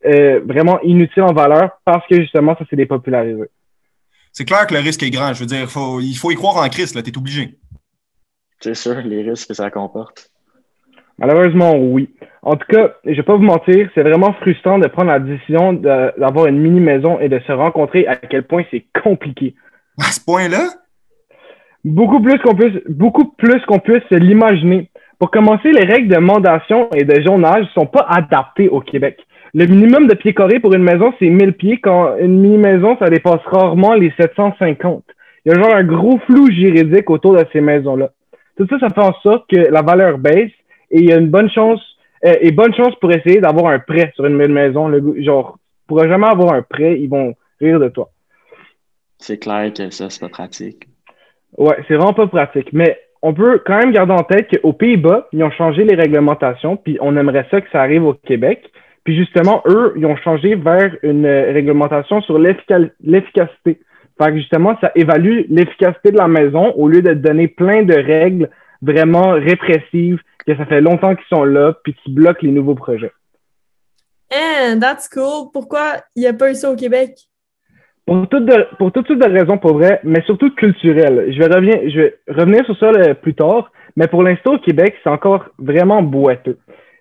euh, 0.05 0.39
vraiment 0.45 0.79
inutile 0.81 1.23
en 1.23 1.33
valeur 1.33 1.71
parce 1.85 2.05
que 2.07 2.19
justement, 2.19 2.55
ça 2.57 2.65
s'est 2.69 2.75
dépopularisé. 2.75 3.43
C'est 4.31 4.45
clair 4.45 4.65
que 4.65 4.73
le 4.73 4.79
risque 4.79 5.03
est 5.03 5.09
grand. 5.09 5.33
Je 5.33 5.41
veux 5.41 5.45
dire, 5.45 5.69
faut, 5.69 5.99
il 5.99 6.15
faut 6.15 6.31
y 6.31 6.35
croire 6.35 6.57
en 6.57 6.69
Christ, 6.69 6.95
là. 6.95 7.01
T'es 7.01 7.17
obligé. 7.17 7.55
C'est 8.59 8.75
sûr, 8.75 8.95
les 9.03 9.21
risques 9.29 9.49
que 9.49 9.53
ça 9.53 9.69
comporte. 9.69 10.31
Malheureusement, 11.19 11.75
oui. 11.75 12.09
En 12.43 12.55
tout 12.55 12.67
cas, 12.69 12.93
je 13.03 13.13
vais 13.13 13.23
pas 13.23 13.35
vous 13.35 13.43
mentir, 13.43 13.89
c'est 13.95 14.03
vraiment 14.03 14.33
frustrant 14.33 14.77
de 14.77 14.87
prendre 14.87 15.09
la 15.09 15.19
décision 15.19 15.73
d'avoir 15.73 16.45
une 16.47 16.59
mini-maison 16.59 17.19
et 17.19 17.29
de 17.29 17.39
se 17.39 17.51
rencontrer 17.51 18.07
à 18.07 18.15
quel 18.15 18.43
point 18.43 18.63
c'est 18.71 18.85
compliqué. 19.03 19.55
À 19.99 20.11
ce 20.11 20.23
point-là? 20.23 20.69
Beaucoup 21.83 22.21
plus 22.21 22.37
qu'on 22.39 22.55
puisse, 22.55 22.81
beaucoup 22.89 23.31
plus 23.37 23.61
qu'on 23.65 23.79
puisse 23.79 24.03
se 24.09 24.15
l'imaginer. 24.15 24.89
Pour 25.19 25.31
commencer, 25.31 25.71
les 25.71 25.85
règles 25.85 26.13
de 26.13 26.19
mandation 26.19 26.89
et 26.93 27.03
de 27.03 27.21
jonage 27.21 27.65
sont 27.73 27.87
pas 27.87 28.05
adaptées 28.09 28.69
au 28.69 28.81
Québec. 28.81 29.19
Le 29.53 29.65
minimum 29.65 30.07
de 30.07 30.13
pieds 30.13 30.33
carrés 30.33 30.59
pour 30.59 30.73
une 30.73 30.83
maison, 30.83 31.13
c'est 31.17 31.29
1000 31.29 31.53
pieds, 31.53 31.79
quand 31.79 32.17
une 32.17 32.39
mini-maison, 32.39 32.97
ça 32.99 33.09
dépasse 33.09 33.41
rarement 33.45 33.93
les 33.93 34.13
750. 34.19 35.03
Il 35.45 35.51
y 35.51 35.55
a 35.55 35.61
genre 35.61 35.73
un 35.73 35.83
gros 35.83 36.19
flou 36.27 36.51
juridique 36.51 37.09
autour 37.09 37.33
de 37.35 37.45
ces 37.53 37.61
maisons-là. 37.61 38.11
Tout 38.57 38.67
ça, 38.69 38.77
ça 38.79 38.89
fait 38.89 39.01
en 39.01 39.13
sorte 39.23 39.49
que 39.49 39.71
la 39.71 39.81
valeur 39.81 40.17
baisse 40.17 40.51
et 40.91 40.99
il 40.99 41.05
y 41.05 41.13
a 41.13 41.17
une 41.17 41.29
bonne 41.29 41.49
chance, 41.49 41.81
euh, 42.25 42.33
et 42.41 42.51
bonne 42.51 42.73
chance 42.75 42.95
pour 42.99 43.11
essayer 43.11 43.39
d'avoir 43.39 43.71
un 43.71 43.79
prêt 43.79 44.11
sur 44.15 44.25
une 44.25 44.35
maison. 44.35 44.87
Le, 44.87 45.21
genre, 45.23 45.57
tu 45.89 45.97
jamais 45.97 46.27
avoir 46.27 46.53
un 46.53 46.61
prêt, 46.61 46.99
ils 46.99 47.09
vont 47.09 47.33
rire 47.61 47.79
de 47.79 47.87
toi. 47.87 48.09
C'est 49.19 49.37
clair 49.37 49.71
que 49.73 49.89
ça, 49.89 50.09
c'est 50.09 50.19
pas 50.19 50.29
pratique. 50.29 50.87
Ouais, 51.57 51.77
c'est 51.87 51.95
vraiment 51.95 52.13
pas 52.13 52.27
pratique. 52.27 52.71
Mais 52.73 52.99
on 53.21 53.33
peut 53.33 53.61
quand 53.65 53.79
même 53.79 53.91
garder 53.91 54.13
en 54.13 54.23
tête 54.23 54.49
qu'aux 54.49 54.73
Pays-Bas, 54.73 55.27
ils 55.31 55.43
ont 55.43 55.51
changé 55.51 55.83
les 55.83 55.95
réglementations, 55.95 56.77
puis 56.77 56.97
on 57.01 57.17
aimerait 57.17 57.47
ça 57.49 57.61
que 57.61 57.69
ça 57.71 57.81
arrive 57.81 58.05
au 58.05 58.13
Québec. 58.13 58.71
Puis 59.03 59.17
justement, 59.17 59.63
eux, 59.67 59.93
ils 59.95 60.05
ont 60.05 60.17
changé 60.17 60.55
vers 60.55 60.95
une 61.01 61.25
euh, 61.25 61.51
réglementation 61.53 62.21
sur 62.21 62.37
l'effica- 62.37 62.91
l'efficacité. 63.01 63.79
Fait 64.19 64.31
que 64.31 64.37
justement, 64.37 64.77
ça 64.81 64.91
évalue 64.95 65.43
l'efficacité 65.49 66.11
de 66.11 66.17
la 66.17 66.27
maison 66.27 66.73
au 66.73 66.87
lieu 66.87 67.01
de 67.01 67.13
donner 67.13 67.47
plein 67.47 67.83
de 67.83 67.93
règles 67.93 68.49
vraiment 68.81 69.31
répressives, 69.31 70.19
que 70.45 70.55
ça 70.55 70.65
fait 70.65 70.81
longtemps 70.81 71.15
qu'ils 71.15 71.27
sont 71.29 71.43
là, 71.43 71.73
puis 71.83 71.93
qui 71.93 72.11
bloquent 72.11 72.41
les 72.41 72.51
nouveaux 72.51 72.75
projets. 72.75 73.11
Eh, 74.29 74.77
that's 74.79 75.07
cool. 75.07 75.51
Pourquoi 75.53 76.01
il 76.15 76.21
n'y 76.21 76.27
a 76.27 76.33
pas 76.33 76.51
eu 76.51 76.55
ça 76.55 76.71
au 76.71 76.75
Québec? 76.75 77.17
Pour 78.07 78.27
toutes, 78.29 78.45
de- 78.45 78.67
pour 78.77 78.91
toutes 78.93 79.05
sortes 79.07 79.19
de 79.19 79.29
raisons, 79.39 79.57
pour 79.57 79.73
vrai, 79.73 79.99
mais 80.03 80.21
surtout 80.21 80.49
culturelles. 80.55 81.31
Je 81.33 81.37
vais, 81.39 81.53
revenir, 81.53 81.77
je 81.89 81.99
vais 81.99 82.15
revenir 82.29 82.65
sur 82.65 82.77
ça 82.79 82.91
là, 82.91 83.13
plus 83.15 83.33
tard, 83.35 83.71
Mais 83.97 84.07
pour 84.07 84.21
l'instant, 84.23 84.53
au 84.53 84.59
Québec, 84.59 84.95
c'est 85.03 85.09
encore 85.09 85.45
vraiment 85.57 86.01
boiteux. 86.03 86.57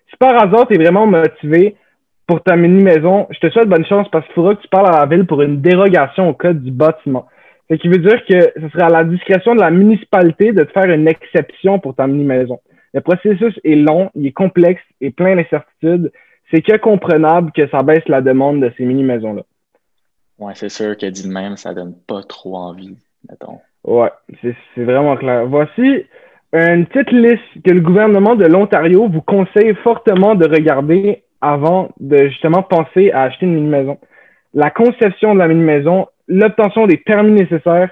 Si 0.09 0.17
par 0.17 0.35
hasard, 0.35 0.67
tu 0.67 0.73
es 0.75 0.77
vraiment 0.77 1.05
motivé 1.05 1.75
pour 2.25 2.41
ta 2.41 2.55
mini-maison, 2.55 3.27
je 3.29 3.39
te 3.39 3.49
souhaite 3.51 3.69
bonne 3.69 3.85
chance 3.85 4.07
parce 4.11 4.25
qu'il 4.25 4.33
faudra 4.33 4.55
que 4.55 4.61
tu 4.63 4.67
parles 4.67 4.87
à 4.87 4.99
la 5.01 5.05
ville 5.05 5.25
pour 5.25 5.41
une 5.43 5.61
dérogation 5.61 6.27
au 6.27 6.33
code 6.33 6.61
du 6.63 6.71
bâtiment. 6.71 7.27
Ce 7.69 7.75
qui 7.75 7.87
veut 7.87 7.99
dire 7.99 8.25
que 8.25 8.39
ce 8.59 8.69
sera 8.73 8.87
à 8.87 8.89
la 8.89 9.03
discrétion 9.03 9.53
de 9.53 9.59
la 9.61 9.69
municipalité 9.69 10.51
de 10.53 10.63
te 10.63 10.71
faire 10.71 10.89
une 10.89 11.07
exception 11.07 11.79
pour 11.79 11.95
ta 11.95 12.07
mini-maison. 12.07 12.59
Le 12.93 13.01
processus 13.01 13.59
est 13.63 13.75
long, 13.75 14.09
il 14.15 14.25
est 14.27 14.31
complexe 14.31 14.81
et 14.99 15.11
plein 15.11 15.35
d'incertitudes. 15.35 16.11
C'est 16.51 16.61
que 16.61 16.77
comprenable 16.77 17.51
que 17.51 17.67
ça 17.69 17.83
baisse 17.83 18.07
la 18.07 18.21
demande 18.21 18.61
de 18.61 18.71
ces 18.77 18.85
mini-maisons-là. 18.85 19.43
Ouais, 20.39 20.53
c'est 20.55 20.69
sûr 20.69 20.95
que 20.97 21.05
dit 21.07 21.27
de 21.27 21.33
même, 21.33 21.57
ça 21.57 21.73
donne 21.73 21.95
pas 22.07 22.21
trop 22.23 22.55
envie, 22.55 22.95
mettons. 23.29 23.59
Ouais, 23.83 24.11
c'est 24.41 24.83
vraiment 24.83 25.15
clair. 25.15 25.45
Voici 25.47 26.05
une 26.53 26.85
petite 26.85 27.11
liste 27.11 27.63
que 27.63 27.71
le 27.71 27.81
gouvernement 27.81 28.35
de 28.35 28.45
l'Ontario 28.45 29.07
vous 29.07 29.21
conseille 29.21 29.73
fortement 29.83 30.35
de 30.35 30.47
regarder 30.47 31.23
avant 31.41 31.89
de 31.99 32.27
justement 32.27 32.63
penser 32.63 33.11
à 33.11 33.23
acheter 33.23 33.45
une 33.45 33.55
mini-maison. 33.55 33.97
La 34.53 34.71
conception 34.71 35.33
de 35.33 35.39
la 35.39 35.47
mini-maison, 35.47 36.07
l'obtention 36.27 36.87
des 36.87 36.97
permis 36.97 37.31
nécessaires, 37.31 37.91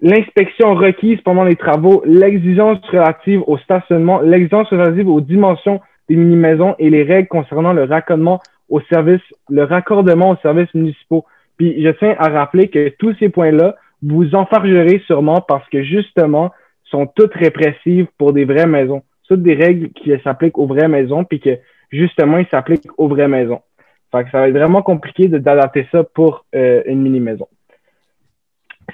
l'inspection 0.00 0.74
requise 0.74 1.20
pendant 1.22 1.44
les 1.44 1.56
travaux, 1.56 2.02
l'exigence 2.04 2.78
relative 2.90 3.42
au 3.46 3.58
stationnement, 3.58 4.20
l'exigence 4.20 4.68
relative 4.68 5.08
aux 5.08 5.20
dimensions 5.20 5.80
des 6.08 6.16
mini-maisons 6.16 6.74
et 6.78 6.90
les 6.90 7.02
règles 7.02 7.28
concernant 7.28 7.72
le 7.72 7.84
raccordement 7.84 8.40
au 8.68 8.80
service, 8.82 9.22
le 9.48 9.64
raccordement 9.64 10.30
aux 10.30 10.36
services 10.36 10.72
municipaux. 10.74 11.24
Puis 11.56 11.82
je 11.82 11.90
tiens 11.90 12.14
à 12.18 12.28
rappeler 12.28 12.68
que 12.68 12.90
tous 12.98 13.14
ces 13.18 13.28
points-là, 13.28 13.76
vous 14.02 14.34
enfargerez 14.34 15.02
sûrement 15.06 15.40
parce 15.40 15.68
que 15.68 15.82
justement, 15.82 16.52
sont 16.90 17.06
toutes 17.06 17.34
répressives 17.34 18.06
pour 18.18 18.32
des 18.32 18.44
vraies 18.44 18.66
maisons. 18.66 19.02
Toutes 19.28 19.42
des 19.42 19.54
règles 19.54 19.90
qui 19.90 20.12
s'appliquent 20.22 20.58
aux 20.58 20.66
vraies 20.66 20.88
maisons, 20.88 21.24
puis 21.24 21.40
que 21.40 21.58
justement, 21.90 22.38
ils 22.38 22.48
s'appliquent 22.48 22.88
aux 22.96 23.08
vraies 23.08 23.28
maisons. 23.28 23.60
Fait 24.12 24.24
que 24.24 24.30
ça 24.30 24.38
va 24.38 24.48
être 24.48 24.56
vraiment 24.56 24.82
compliqué 24.82 25.28
d'adapter 25.28 25.86
ça 25.90 26.04
pour 26.04 26.44
euh, 26.54 26.82
une 26.86 27.02
mini-maison. 27.02 27.48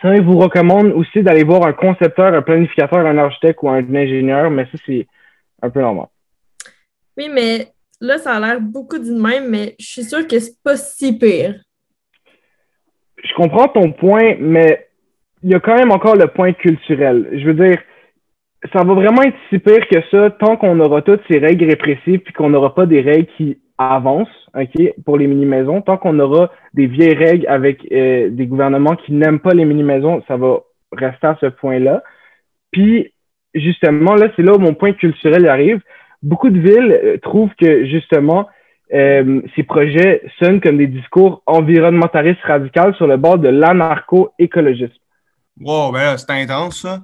Ça, 0.01 0.15
je 0.15 0.23
vous 0.23 0.39
recommande 0.39 0.87
aussi 0.93 1.23
d'aller 1.23 1.45
voir 1.45 1.65
un 1.65 1.75
concepteur, 1.75 2.33
un 2.33 2.41
planificateur, 2.41 3.01
un 3.01 3.19
architecte 3.19 3.59
ou 3.63 3.69
un 3.69 3.95
ingénieur, 3.95 4.51
mais 4.51 4.65
ça, 4.65 4.79
c'est 4.87 5.07
un 5.61 5.69
peu 5.69 5.81
normal. 5.81 6.07
Oui, 7.19 7.29
mais 7.31 7.69
là, 8.01 8.17
ça 8.17 8.33
a 8.33 8.41
l'air 8.41 8.61
beaucoup 8.61 8.99
d'une 8.99 9.21
même, 9.21 9.51
mais 9.51 9.77
je 9.79 9.87
suis 9.87 10.05
sûre 10.05 10.27
que 10.27 10.39
c'est 10.39 10.57
pas 10.65 10.77
si 10.77 11.19
pire. 11.19 11.63
Je 13.23 13.35
comprends 13.35 13.69
ton 13.69 13.93
point, 13.93 14.35
mais 14.39 14.87
il 15.43 15.51
y 15.51 15.55
a 15.55 15.61
quand 15.61 15.77
même 15.77 15.93
encore 15.93 16.17
le 16.17 16.29
point 16.29 16.53
culturel. 16.53 17.29
Je 17.33 17.45
veux 17.45 17.55
dire, 17.55 17.79
ça 18.73 18.85
va 18.85 18.95
vraiment 18.95 19.23
être 19.23 19.37
si 19.49 19.59
pire 19.59 19.87
que 19.89 20.01
ça 20.11 20.31
tant 20.31 20.57
qu'on 20.57 20.79
aura 20.81 21.03
toutes 21.03 21.23
ces 21.29 21.39
règles 21.39 21.67
répressives 21.67 22.21
puis 22.21 22.33
qu'on 22.33 22.51
n'aura 22.51 22.75
pas 22.75 22.87
des 22.87 23.01
règles 23.01 23.29
qui 23.37 23.59
avancent, 23.79 24.29
OK, 24.55 24.95
pour 25.05 25.19
les 25.19 25.27
mini-maisons. 25.27 25.83
Tant 25.83 25.97
qu'on 25.97 26.19
aura 26.21 26.51
des 26.75 26.87
vieilles 26.87 27.15
règles 27.15 27.47
avec 27.49 27.87
euh, 27.91 28.29
des 28.31 28.47
gouvernements 28.47 28.97
qui 28.97 29.13
n'aiment 29.13 29.41
pas 29.41 29.55
les 29.55 29.65
mini-maisons, 29.65 30.23
ça 30.29 30.37
va 30.37 30.61
rester 30.93 31.27
à 31.27 31.39
ce 31.41 31.47
point-là. 31.47 32.03
Puis, 32.71 33.13
justement, 33.55 34.15
là, 34.15 34.29
c'est 34.37 34.43
là 34.43 34.55
où 34.55 34.59
mon 34.59 34.75
point 34.75 34.93
culturel 34.93 35.49
arrive. 35.49 35.81
Beaucoup 36.23 36.51
de 36.51 36.61
villes 36.61 37.01
euh, 37.05 37.19
trouvent 37.19 37.55
que, 37.61 37.87
justement, 37.87 38.49
euh, 38.93 39.41
ces 39.57 39.63
projets 39.63 40.23
sonnent 40.39 40.61
comme 40.61 40.79
des 40.79 40.87
discours 40.87 41.43
environnementalistes 41.47 42.43
radicaux 42.43 42.93
sur 42.95 43.07
le 43.07 43.17
bord 43.17 43.39
de 43.39 43.49
l'anarcho-écologisme. 43.49 44.93
Wow, 45.61 45.93
ben 45.93 46.17
c'est 46.17 46.31
intense, 46.31 46.83
ça. 46.83 47.01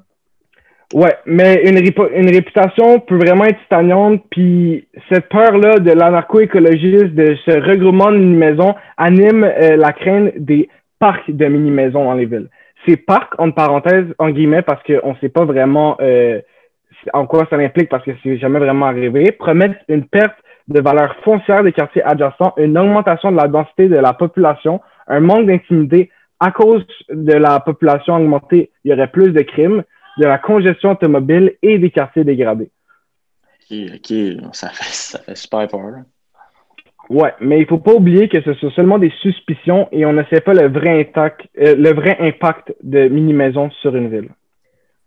Ouais, 0.95 1.15
mais 1.27 1.63
une, 1.65 1.77
une 1.77 2.31
réputation 2.31 2.99
peut 3.01 3.19
vraiment 3.19 3.45
être 3.45 3.61
stagnante, 3.67 4.23
puis 4.31 4.89
cette 5.11 5.29
peur-là 5.29 5.81
de 5.81 5.93
l'anarcho-écologiste, 5.93 7.15
de 7.15 7.37
ce 7.45 7.51
regroupement 7.51 8.11
de 8.11 8.17
mini-maisons, 8.17 8.75
anime 8.97 9.45
euh, 9.45 9.77
la 9.77 9.93
crainte 9.93 10.33
des 10.39 10.71
parcs 10.99 11.31
de 11.31 11.47
mini-maisons 11.47 12.05
dans 12.05 12.15
les 12.15 12.25
villes. 12.25 12.49
Ces 12.87 12.97
parcs, 12.97 13.35
entre 13.39 13.55
parenthèses, 13.55 14.07
en 14.19 14.31
guillemets, 14.31 14.63
parce 14.63 14.83
qu'on 14.83 15.13
ne 15.13 15.19
sait 15.21 15.29
pas 15.29 15.45
vraiment 15.45 15.99
euh, 16.01 16.41
en 17.13 17.27
quoi 17.27 17.47
ça 17.51 17.57
implique, 17.57 17.91
parce 17.91 18.05
que 18.05 18.13
c'est 18.23 18.39
jamais 18.39 18.59
vraiment 18.59 18.87
arrivé, 18.87 19.31
promettent 19.33 19.79
une 19.89 20.07
perte 20.07 20.37
de 20.69 20.81
valeur 20.81 21.17
foncière 21.25 21.65
des 21.65 21.73
quartiers 21.73 22.03
adjacents, 22.03 22.53
une 22.57 22.79
augmentation 22.79 23.33
de 23.33 23.37
la 23.37 23.49
densité 23.49 23.89
de 23.89 23.97
la 23.97 24.13
population, 24.13 24.81
un 25.07 25.21
manque 25.21 25.47
d'intimité. 25.47 26.11
À 26.41 26.53
cause 26.53 26.87
de 27.09 27.33
la 27.33 27.59
population 27.59 28.15
augmentée, 28.15 28.71
il 28.85 28.91
y 28.91 28.95
aurait 28.95 29.11
plus 29.11 29.33
de 29.33 29.43
crimes 29.43 29.83
de 30.19 30.25
la 30.25 30.39
congestion 30.39 30.93
automobile 30.93 31.55
et 31.63 31.79
des 31.79 31.91
quartiers 31.91 32.25
dégradés. 32.25 32.71
OK, 33.71 33.77
OK, 33.97 34.15
ça 34.53 34.69
fait, 34.69 34.85
ça 34.85 35.19
fait 35.19 35.37
super 35.37 35.67
peur. 35.69 36.03
Ouais, 37.11 37.35
mais 37.41 37.61
il 37.61 37.67
faut 37.67 37.79
pas 37.79 37.95
oublier 37.95 38.29
que 38.29 38.41
ce 38.43 38.53
sont 38.55 38.71
seulement 38.71 38.99
des 38.99 39.13
suspicions 39.23 39.89
et 39.93 40.05
on 40.05 40.13
ne 40.13 40.23
sait 40.25 40.43
pas 40.43 40.53
le 40.53 40.69
vrai, 40.69 41.01
impact, 41.01 41.41
euh, 41.59 41.75
le 41.75 41.93
vrai 41.93 42.17
impact 42.21 42.75
de 42.83 43.09
mini-maisons 43.09 43.71
sur 43.81 43.97
une 43.97 44.11
ville. 44.11 44.29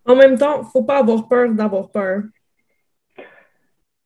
En 0.05 0.15
même 0.15 0.37
temps, 0.37 0.63
faut 0.63 0.83
pas 0.83 0.99
avoir 0.99 1.27
peur 1.27 1.51
d'avoir 1.51 1.91
peur. 1.91 2.23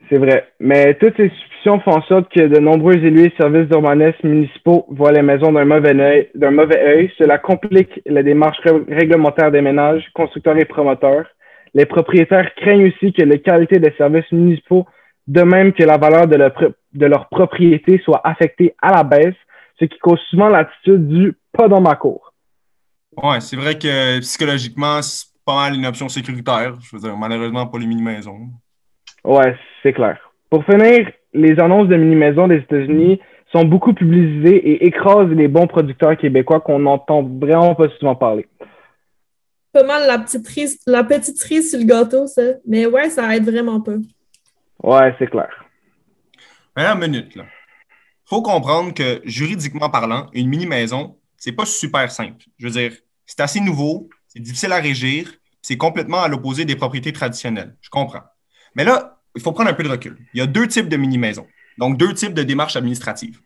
C'est 0.10 0.18
vrai. 0.18 0.48
Mais 0.60 0.94
toutes 0.96 1.18
ces 1.18 1.30
suspicions 1.30 1.80
font 1.80 1.98
en 1.98 2.02
sorte 2.04 2.32
que 2.32 2.42
de 2.42 2.60
nombreux 2.60 2.94
élus 2.94 3.26
et 3.26 3.34
services 3.38 3.68
d'urbanisme 3.68 4.28
municipaux 4.28 4.86
voient 4.90 5.12
les 5.12 5.22
maisons 5.22 5.52
d'un 5.52 5.66
mauvais 5.66 6.00
œil. 6.00 6.30
D'un 6.36 6.52
mauvais 6.52 6.80
œil. 6.80 7.12
Cela 7.18 7.38
complique 7.38 8.02
la 8.06 8.22
démarche 8.22 8.58
réglementaire 8.88 9.52
des 9.52 9.62
ménages, 9.62 10.06
constructeurs 10.14 10.58
et 10.58 10.66
promoteurs. 10.66 11.26
Les 11.74 11.86
propriétaires 11.86 12.54
craignent 12.56 12.88
aussi 12.88 13.14
que 13.14 13.24
la 13.24 13.38
qualité 13.38 13.80
des 13.80 13.94
services 13.98 14.32
municipaux, 14.32 14.86
de 15.28 15.42
même 15.42 15.74
que 15.74 15.84
la 15.84 15.98
valeur 15.98 16.28
de, 16.28 16.36
leur, 16.36 16.54
de 16.94 17.06
leur 17.06 17.28
propriété, 17.30 18.00
soit 18.04 18.22
affectée 18.24 18.76
à 18.82 18.96
la 18.96 19.04
baisse, 19.04 19.36
ce 19.80 19.86
qui 19.86 19.98
cause 20.00 20.20
souvent 20.30 20.50
l'attitude 20.50 21.08
du 21.08 21.34
pas 21.52 21.68
dans 21.68 21.82
ma 21.82 21.96
cour. 21.96 22.34
Ouais, 23.22 23.42
c'est 23.42 23.56
vrai 23.56 23.76
que 23.78 24.20
psychologiquement, 24.20 25.02
c'est 25.02 25.28
pas 25.46 25.56
mal 25.56 25.76
une 25.76 25.86
option 25.86 26.08
sécuritaire. 26.10 26.76
Je 26.82 26.96
veux 26.96 27.02
dire, 27.02 27.18
malheureusement, 27.18 27.66
pas 27.66 27.80
les 27.80 27.88
mini-maisons. 27.88 28.50
Ouais, 29.26 29.56
c'est 29.82 29.94
clair. 29.94 30.18
Pour 30.50 30.64
finir, 30.66 31.12
les 31.34 31.60
annonces 31.60 31.88
de 31.88 31.96
mini-maisons 31.96 32.48
des 32.48 32.58
États-Unis 32.58 33.20
sont 33.52 33.66
beaucoup 33.66 33.94
publicisées 33.94 34.56
et 34.56 34.86
écrasent 34.86 35.30
les 35.30 35.48
bons 35.48 35.68
producteurs 35.68 36.16
québécois 36.18 36.60
qu'on 36.60 36.80
n'entend 36.80 37.24
vraiment 37.24 37.74
pas 37.74 37.90
souvent 38.00 38.16
parler. 38.16 38.48
Pas 39.74 39.84
mal 39.84 40.08
la 40.08 40.20
petite 40.20 40.48
cerise, 40.48 40.80
la 40.86 41.04
petite 41.04 41.38
cerise 41.38 41.72
sur 41.72 41.80
le 41.80 41.86
gâteau, 41.86 42.28
ça. 42.28 42.42
Mais 42.68 42.86
ouais, 42.86 43.10
ça 43.10 43.36
aide 43.36 43.50
vraiment 43.50 43.82
peu. 43.82 44.00
Ouais, 44.82 45.14
c'est 45.18 45.28
clair. 45.28 45.50
une 46.78 47.00
minute, 47.00 47.36
là. 47.36 47.46
Faut 48.26 48.42
comprendre 48.42 48.94
que, 48.94 49.22
juridiquement 49.26 49.90
parlant, 49.90 50.28
une 50.34 50.50
mini-maison, 50.50 51.18
c'est 51.38 51.52
pas 51.52 51.66
super 51.66 52.12
simple. 52.12 52.46
Je 52.58 52.68
veux 52.68 52.72
dire, 52.72 52.94
c'est 53.26 53.40
assez 53.40 53.60
nouveau, 53.60 54.10
c'est 54.28 54.40
difficile 54.40 54.72
à 54.72 54.78
régir, 54.78 55.32
c'est 55.62 55.78
complètement 55.78 56.22
à 56.22 56.28
l'opposé 56.28 56.66
des 56.66 56.76
propriétés 56.76 57.14
traditionnelles. 57.14 57.76
Je 57.82 57.90
comprends. 57.90 58.24
Mais 58.76 58.84
là, 58.84 59.15
il 59.36 59.42
faut 59.42 59.52
prendre 59.52 59.70
un 59.70 59.74
peu 59.74 59.84
de 59.84 59.90
recul. 59.90 60.18
Il 60.34 60.40
y 60.40 60.42
a 60.42 60.48
deux 60.48 60.68
types 60.68 60.90
de 60.90 60.98
mini-maisons, 60.98 61.48
donc 61.78 61.98
deux 61.98 62.14
types 62.14 62.34
de 62.34 62.44
démarches 62.44 62.76
administratives. 62.76 63.40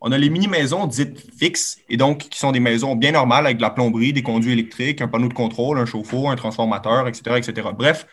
On 0.00 0.12
a 0.12 0.18
les 0.18 0.28
mini-maisons 0.28 0.86
dites 0.86 1.24
fixes, 1.38 1.78
et 1.88 1.96
donc 1.96 2.18
qui 2.18 2.38
sont 2.38 2.52
des 2.52 2.60
maisons 2.60 2.96
bien 2.96 3.12
normales 3.12 3.46
avec 3.46 3.56
de 3.56 3.62
la 3.62 3.70
plomberie, 3.70 4.12
des 4.12 4.22
conduits 4.22 4.52
électriques, 4.52 5.00
un 5.00 5.08
panneau 5.08 5.28
de 5.28 5.34
contrôle, 5.34 5.78
un 5.78 5.86
chauffe-eau, 5.86 6.28
un 6.28 6.36
transformateur, 6.36 7.08
etc., 7.08 7.36
etc. 7.38 7.68
Bref, 7.76 8.06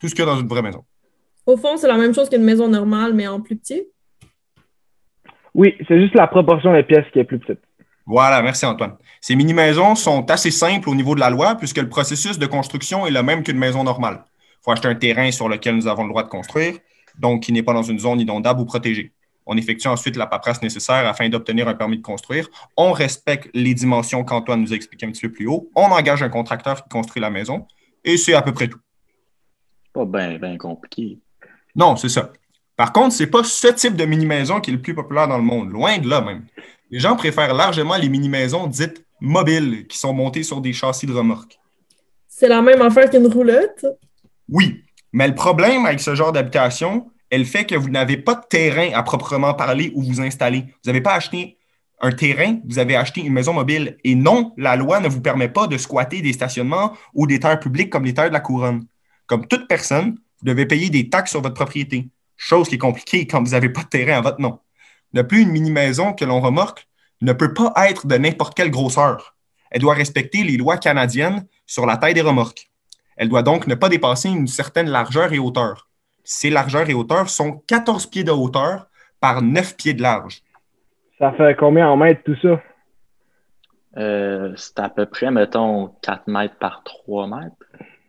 tout 0.00 0.08
ce 0.08 0.14
qu'il 0.14 0.24
y 0.24 0.28
a 0.28 0.30
dans 0.30 0.40
une 0.40 0.48
vraie 0.48 0.62
maison. 0.62 0.84
Au 1.46 1.56
fond, 1.56 1.76
c'est 1.76 1.88
la 1.88 1.96
même 1.96 2.14
chose 2.14 2.28
qu'une 2.28 2.42
maison 2.42 2.68
normale, 2.68 3.14
mais 3.14 3.28
en 3.28 3.40
plus 3.40 3.56
petit? 3.56 3.84
Oui, 5.54 5.74
c'est 5.86 6.00
juste 6.00 6.14
la 6.14 6.26
proportion 6.26 6.72
des 6.72 6.82
pièces 6.82 7.06
qui 7.12 7.20
est 7.20 7.24
plus 7.24 7.38
petite. 7.38 7.60
Voilà, 8.04 8.42
merci 8.42 8.64
Antoine. 8.64 8.96
Ces 9.20 9.36
mini-maisons 9.36 9.94
sont 9.94 10.30
assez 10.30 10.50
simples 10.50 10.88
au 10.88 10.94
niveau 10.94 11.14
de 11.14 11.20
la 11.20 11.30
loi 11.30 11.56
puisque 11.56 11.78
le 11.78 11.88
processus 11.88 12.38
de 12.38 12.46
construction 12.46 13.06
est 13.06 13.10
le 13.10 13.22
même 13.22 13.42
qu'une 13.42 13.58
maison 13.58 13.84
normale 13.84 14.24
faut 14.68 14.72
acheter 14.72 14.88
un 14.88 14.94
terrain 14.94 15.30
sur 15.30 15.48
lequel 15.48 15.76
nous 15.76 15.86
avons 15.86 16.02
le 16.02 16.10
droit 16.10 16.22
de 16.22 16.28
construire, 16.28 16.74
donc 17.18 17.44
qui 17.44 17.52
n'est 17.52 17.62
pas 17.62 17.72
dans 17.72 17.82
une 17.82 17.98
zone 17.98 18.20
inondable 18.20 18.60
ou 18.60 18.66
protégée. 18.66 19.12
On 19.46 19.56
effectue 19.56 19.88
ensuite 19.88 20.16
la 20.16 20.26
paperasse 20.26 20.60
nécessaire 20.60 21.06
afin 21.06 21.26
d'obtenir 21.30 21.66
un 21.68 21.74
permis 21.74 21.96
de 21.96 22.02
construire. 22.02 22.50
On 22.76 22.92
respecte 22.92 23.48
les 23.54 23.72
dimensions 23.72 24.24
qu'Antoine 24.24 24.60
nous 24.60 24.74
a 24.74 24.76
expliquées 24.76 25.06
un 25.06 25.10
petit 25.10 25.26
peu 25.26 25.32
plus 25.32 25.46
haut. 25.46 25.70
On 25.74 25.84
engage 25.84 26.22
un 26.22 26.28
contracteur 26.28 26.82
qui 26.82 26.88
construit 26.90 27.22
la 27.22 27.30
maison 27.30 27.66
et 28.04 28.18
c'est 28.18 28.34
à 28.34 28.42
peu 28.42 28.52
près 28.52 28.68
tout. 28.68 28.78
Pas 29.94 30.04
bien 30.04 30.58
compliqué. 30.58 31.18
Non, 31.74 31.96
c'est 31.96 32.10
ça. 32.10 32.30
Par 32.76 32.92
contre, 32.92 33.14
ce 33.14 33.22
n'est 33.22 33.30
pas 33.30 33.44
ce 33.44 33.68
type 33.68 33.96
de 33.96 34.04
mini-maison 34.04 34.60
qui 34.60 34.70
est 34.70 34.74
le 34.74 34.82
plus 34.82 34.94
populaire 34.94 35.28
dans 35.28 35.38
le 35.38 35.44
monde, 35.44 35.70
loin 35.70 35.96
de 35.96 36.06
là 36.06 36.20
même. 36.20 36.44
Les 36.90 37.00
gens 37.00 37.16
préfèrent 37.16 37.54
largement 37.54 37.96
les 37.96 38.10
mini-maisons 38.10 38.66
dites 38.66 39.02
mobiles 39.18 39.86
qui 39.86 39.96
sont 39.96 40.12
montées 40.12 40.42
sur 40.42 40.60
des 40.60 40.74
châssis 40.74 41.06
de 41.06 41.12
remorque. 41.12 41.58
C'est 42.26 42.48
la 42.48 42.60
même 42.60 42.82
affaire 42.82 43.08
qu'une 43.08 43.26
roulotte? 43.26 43.86
Oui, 44.48 44.84
mais 45.12 45.28
le 45.28 45.34
problème 45.34 45.86
avec 45.86 46.00
ce 46.00 46.14
genre 46.14 46.32
d'habitation 46.32 47.10
elle 47.30 47.44
fait 47.44 47.66
que 47.66 47.74
vous 47.74 47.90
n'avez 47.90 48.16
pas 48.16 48.34
de 48.34 48.44
terrain 48.48 48.90
à 48.94 49.02
proprement 49.02 49.54
parler 49.54 49.92
où 49.94 50.02
vous 50.02 50.20
installer. 50.20 50.60
Vous 50.60 50.86
n'avez 50.86 51.00
pas 51.00 51.14
acheté 51.14 51.58
un 52.00 52.12
terrain, 52.12 52.58
vous 52.66 52.78
avez 52.78 52.96
acheté 52.96 53.20
une 53.20 53.32
maison 53.32 53.52
mobile. 53.52 53.98
Et 54.04 54.14
non, 54.14 54.54
la 54.56 54.76
loi 54.76 55.00
ne 55.00 55.08
vous 55.08 55.20
permet 55.20 55.48
pas 55.48 55.66
de 55.66 55.76
squatter 55.76 56.22
des 56.22 56.32
stationnements 56.32 56.96
ou 57.12 57.26
des 57.26 57.40
terres 57.40 57.60
publiques 57.60 57.90
comme 57.90 58.04
les 58.04 58.14
terres 58.14 58.28
de 58.28 58.32
la 58.32 58.40
couronne. 58.40 58.86
Comme 59.26 59.46
toute 59.46 59.68
personne, 59.68 60.18
Vous 60.40 60.46
devez 60.46 60.66
payer 60.66 60.88
des 60.88 61.10
taxes 61.10 61.32
sur 61.32 61.42
votre 61.42 61.56
propriété, 61.56 62.10
chose 62.36 62.68
qui 62.68 62.76
est 62.76 62.78
compliquée 62.78 63.26
quand 63.26 63.42
vous 63.42 63.50
n'avez 63.50 63.70
pas 63.70 63.82
de 63.82 63.88
terrain 63.88 64.18
à 64.18 64.20
votre 64.20 64.40
nom. 64.40 64.60
De 65.12 65.22
plus, 65.22 65.42
une 65.42 65.50
mini-maison 65.50 66.12
que 66.12 66.24
l'on 66.24 66.40
remorque 66.40 66.86
ne 67.22 67.32
peut 67.32 67.52
pas 67.52 67.72
être 67.90 68.06
de 68.06 68.16
n'importe 68.16 68.54
quelle 68.54 68.70
grosseur. 68.70 69.36
Elle 69.72 69.80
doit 69.80 69.94
respecter 69.94 70.44
les 70.44 70.56
lois 70.56 70.78
canadiennes 70.78 71.44
sur 71.66 71.86
la 71.86 71.96
taille 71.96 72.14
des 72.14 72.20
remorques. 72.20 72.70
Elle 73.18 73.28
doit 73.28 73.42
donc 73.42 73.66
ne 73.66 73.74
pas 73.74 73.88
dépasser 73.88 74.28
une 74.28 74.46
certaine 74.46 74.88
largeur 74.88 75.32
et 75.32 75.38
hauteur. 75.38 75.88
Ces 76.22 76.50
largeurs 76.50 76.88
et 76.88 76.94
hauteurs 76.94 77.28
sont 77.28 77.62
14 77.66 78.06
pieds 78.06 78.24
de 78.24 78.30
hauteur 78.30 78.86
par 79.20 79.42
9 79.42 79.76
pieds 79.76 79.92
de 79.92 80.02
large. 80.02 80.42
Ça 81.18 81.32
fait 81.32 81.56
combien 81.58 81.88
en 81.88 81.96
mètres 81.96 82.22
tout 82.24 82.36
ça? 82.40 82.62
Euh, 83.96 84.52
c'est 84.56 84.78
à 84.78 84.88
peu 84.88 85.06
près, 85.06 85.32
mettons, 85.32 85.90
4 86.02 86.28
mètres 86.28 86.54
par 86.60 86.82
3 86.84 87.26
mètres. 87.26 87.56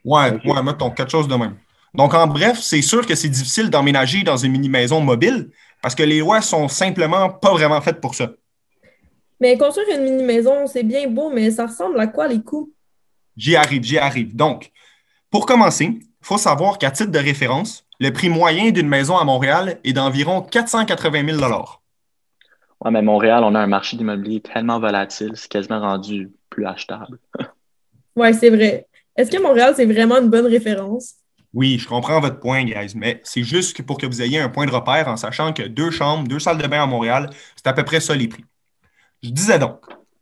Ouais, 0.05 0.31
ouais, 0.45 0.63
mettons 0.63 0.91
quelque 0.91 1.11
chose 1.11 1.27
de 1.27 1.35
même. 1.35 1.55
Donc, 1.95 2.13
en 2.13 2.27
bref, 2.27 2.59
c'est 2.59 2.83
sûr 2.83 3.05
que 3.07 3.15
c'est 3.15 3.29
difficile 3.29 3.71
d'emménager 3.71 4.21
dans 4.21 4.37
une 4.37 4.51
mini-maison 4.51 5.01
mobile 5.01 5.49
parce 5.81 5.95
que 5.95 6.03
les 6.03 6.19
lois 6.19 6.41
sont 6.41 6.67
simplement 6.67 7.29
pas 7.29 7.53
vraiment 7.53 7.81
faites 7.81 7.99
pour 7.99 8.13
ça. 8.13 8.29
Mais 9.39 9.57
construire 9.57 9.87
une 9.97 10.03
mini-maison, 10.03 10.67
c'est 10.67 10.83
bien 10.83 11.07
beau, 11.07 11.31
mais 11.33 11.49
ça 11.49 11.65
ressemble 11.65 11.99
à 11.99 12.05
quoi 12.05 12.27
les 12.27 12.41
coûts? 12.41 12.71
J'y 13.35 13.55
arrive, 13.55 13.83
j'y 13.83 13.97
arrive. 13.97 14.35
Donc, 14.35 14.69
pour 15.31 15.45
commencer, 15.45 15.85
il 15.85 16.07
faut 16.21 16.37
savoir 16.37 16.77
qu'à 16.77 16.91
titre 16.91 17.11
de 17.11 17.19
référence, 17.19 17.85
le 17.99 18.11
prix 18.11 18.29
moyen 18.29 18.71
d'une 18.71 18.87
maison 18.87 19.17
à 19.17 19.23
Montréal 19.23 19.79
est 19.83 19.93
d'environ 19.93 20.41
480 20.41 21.37
000 21.37 21.53
Ouais, 22.81 22.91
mais 22.91 23.01
Montréal, 23.01 23.43
on 23.43 23.55
a 23.55 23.59
un 23.59 23.67
marché 23.67 23.97
d'immobilier 23.97 24.41
tellement 24.41 24.79
volatile, 24.79 25.33
c'est 25.35 25.49
quasiment 25.49 25.79
rendu 25.79 26.31
plus 26.49 26.65
achetable. 26.65 27.19
Ouais, 28.15 28.33
c'est 28.33 28.49
vrai. 28.49 28.85
Est-ce 29.15 29.31
que 29.31 29.41
Montréal, 29.41 29.73
c'est 29.77 29.85
vraiment 29.85 30.17
une 30.17 30.29
bonne 30.29 30.47
référence? 30.47 31.13
Oui, 31.53 31.79
je 31.79 31.87
comprends 31.87 32.19
votre 32.19 32.39
point, 32.39 32.65
guys, 32.65 32.93
mais 32.95 33.21
c'est 33.23 33.43
juste 33.43 33.77
que 33.77 33.81
pour 33.81 33.97
que 33.97 34.05
vous 34.05 34.21
ayez 34.21 34.39
un 34.39 34.49
point 34.49 34.65
de 34.65 34.71
repère 34.71 35.07
en 35.07 35.15
sachant 35.15 35.53
que 35.53 35.63
deux 35.63 35.89
chambres, 35.89 36.27
deux 36.27 36.39
salles 36.39 36.57
de 36.57 36.67
bain 36.67 36.83
à 36.83 36.85
Montréal, 36.85 37.29
c'est 37.55 37.67
à 37.67 37.73
peu 37.73 37.83
près 37.83 38.01
ça 38.01 38.13
les 38.15 38.27
prix. 38.27 38.43
Je 39.23 39.29
disais 39.29 39.57
donc, 39.57 39.79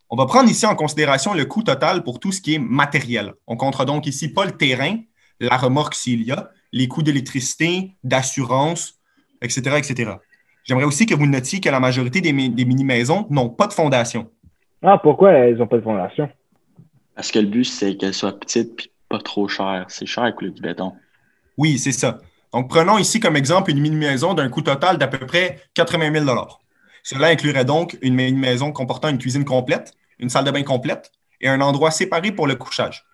on 0.10 0.16
va 0.16 0.26
prendre 0.26 0.50
ici 0.50 0.66
en 0.66 0.76
considération 0.76 1.34
le 1.34 1.46
coût 1.46 1.64
total 1.64 2.04
pour 2.04 2.20
tout 2.20 2.32
ce 2.32 2.42
qui 2.42 2.56
est 2.56 2.60
matériel. 2.60 3.34
On 3.48 3.58
comptera 3.58 3.86
donc 3.86 4.06
ici 4.08 4.30
pas 4.30 4.46
le 4.46 4.52
terrain, 4.52 4.98
la 5.40 5.58
remorque 5.58 5.96
s'il 5.96 6.24
y 6.24 6.32
a, 6.32 6.50
les 6.72 6.88
coûts 6.88 7.04
d'électricité, 7.04 7.96
d'assurance, 8.04 8.96
etc., 9.42 9.78
etc. 9.78 10.14
J'aimerais 10.64 10.86
aussi 10.86 11.06
que 11.06 11.14
vous 11.16 11.28
notiez 11.28 11.60
que 11.60 11.70
la 11.70 11.80
majorité 11.80 12.22
des, 12.22 12.34
mi- 12.34 12.50
des 12.50 12.66
mini-maisons 12.66 13.28
n'ont 13.30 13.50
pas 13.50 13.68
de 13.68 13.74
fondation. 13.74 14.30
Ah, 14.82 14.98
pourquoi 14.98 15.32
elles 15.32 15.58
n'ont 15.58 15.68
pas 15.68 15.78
de 15.78 15.82
fondation? 15.82 16.30
Parce 17.16 17.32
que 17.32 17.40
le 17.40 17.48
but, 17.48 17.64
c'est 17.64 17.96
qu'elle 17.98 18.14
soit 18.14 18.38
petite 18.40 18.76
puis 18.76 18.92
pas 19.10 19.20
trop 19.20 19.48
chère. 19.48 19.86
C'est 19.88 20.06
cher 20.06 20.24
à 20.24 20.32
couler 20.32 20.52
du 20.52 20.62
béton. 20.62 20.94
Oui, 21.58 21.80
c'est 21.80 21.92
ça. 21.94 22.20
Donc, 22.54 22.70
prenons 22.70 22.98
ici 22.98 23.20
comme 23.20 23.36
exemple 23.36 23.72
une 23.72 23.80
mini-maison 23.80 24.34
d'un 24.34 24.50
coût 24.50 24.62
total 24.62 24.98
d'à 24.98 25.08
peu 25.08 25.26
près 25.26 25.62
80 25.74 26.14
000 26.14 26.26
Cela 27.10 27.28
inclurait 27.28 27.64
donc 27.64 27.98
une 28.02 28.16
mini-maison 28.16 28.74
comportant 28.74 29.08
une 29.08 29.18
cuisine 29.18 29.46
complète, 29.46 29.94
une 30.20 30.30
salle 30.30 30.44
de 30.44 30.52
bain 30.52 30.64
complète 30.64 31.14
et 31.40 31.48
un 31.48 31.62
endroit 31.62 31.90
séparé 31.90 32.34
pour 32.34 32.48
le 32.48 32.56
couchage. 32.56 33.06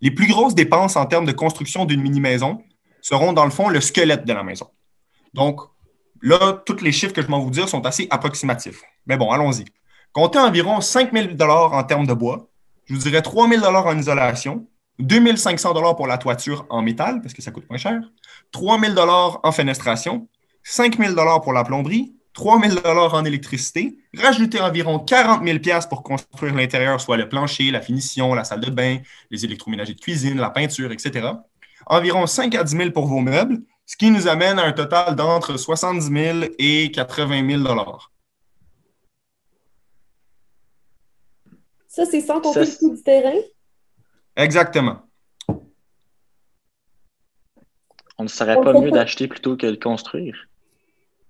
Les 0.00 0.12
plus 0.12 0.28
grosses 0.28 0.54
dépenses 0.54 0.94
en 0.94 1.04
termes 1.04 1.24
de 1.24 1.32
construction 1.32 1.86
d'une 1.86 2.00
mini-maison 2.00 2.62
seront 3.02 3.32
dans 3.32 3.46
le 3.46 3.50
fond 3.50 3.68
le 3.68 3.80
squelette 3.80 4.24
de 4.24 4.32
la 4.32 4.44
maison. 4.44 4.70
Donc, 5.32 5.60
là, 6.22 6.62
tous 6.64 6.84
les 6.84 6.92
chiffres 6.92 7.12
que 7.12 7.20
je 7.20 7.26
vais 7.26 7.36
vous 7.36 7.50
dire 7.50 7.68
sont 7.68 7.84
assez 7.84 8.06
approximatifs. 8.10 8.84
Mais 9.06 9.16
bon, 9.16 9.28
allons-y. 9.32 9.64
Comptez 10.12 10.38
environ 10.38 10.80
5 10.80 11.12
000 11.12 11.50
en 11.50 11.82
termes 11.82 12.06
de 12.06 12.14
bois. 12.14 12.48
Je 12.84 12.94
vous 12.94 13.00
dirais 13.00 13.22
3 13.22 13.48
000 13.48 13.64
en 13.64 13.98
isolation, 13.98 14.68
2 15.00 15.34
500 15.34 15.94
pour 15.96 16.06
la 16.06 16.16
toiture 16.16 16.64
en 16.70 16.80
métal, 16.80 17.20
parce 17.22 17.34
que 17.34 17.42
ça 17.42 17.50
coûte 17.50 17.68
moins 17.68 17.76
cher, 17.76 18.00
3 18.52 18.78
000 18.78 18.94
en 18.96 19.50
fenestration, 19.50 20.28
5 20.62 20.96
000 20.96 21.40
pour 21.40 21.52
la 21.52 21.64
plomberie, 21.64 22.14
3 22.34 22.60
000 22.60 22.86
en 22.86 23.24
électricité, 23.24 23.96
rajoutez 24.16 24.60
environ 24.60 24.98
40 24.98 25.44
000 25.44 25.58
pour 25.88 26.02
construire 26.02 26.54
l'intérieur, 26.54 27.00
soit 27.00 27.16
le 27.16 27.28
plancher, 27.28 27.70
la 27.70 27.80
finition, 27.80 28.34
la 28.34 28.42
salle 28.42 28.60
de 28.60 28.70
bain, 28.70 28.98
les 29.30 29.44
électroménagers 29.44 29.94
de 29.94 30.00
cuisine, 30.00 30.36
la 30.38 30.50
peinture, 30.50 30.90
etc. 30.90 31.28
Environ 31.86 32.26
5 32.26 32.54
à 32.56 32.64
10 32.64 32.76
000 32.76 32.90
pour 32.90 33.06
vos 33.06 33.20
meubles, 33.20 33.62
ce 33.86 33.96
qui 33.96 34.10
nous 34.10 34.26
amène 34.26 34.58
à 34.58 34.64
un 34.64 34.72
total 34.72 35.14
d'entre 35.14 35.56
70 35.56 36.06
000 36.06 36.52
et 36.58 36.90
80 36.90 37.62
000 37.64 38.00
Ça, 41.86 42.04
c'est 42.04 42.20
sans 42.20 42.40
compter 42.40 42.60
le 42.60 42.78
coût 42.78 42.96
du 42.96 43.02
terrain? 43.02 43.38
Exactement. 44.34 45.02
On 48.18 48.24
ne 48.24 48.28
serait 48.28 48.60
pas 48.60 48.72
mieux 48.72 48.90
d'acheter 48.90 49.28
plutôt 49.28 49.56
que 49.56 49.66
de 49.66 49.76
construire. 49.76 50.48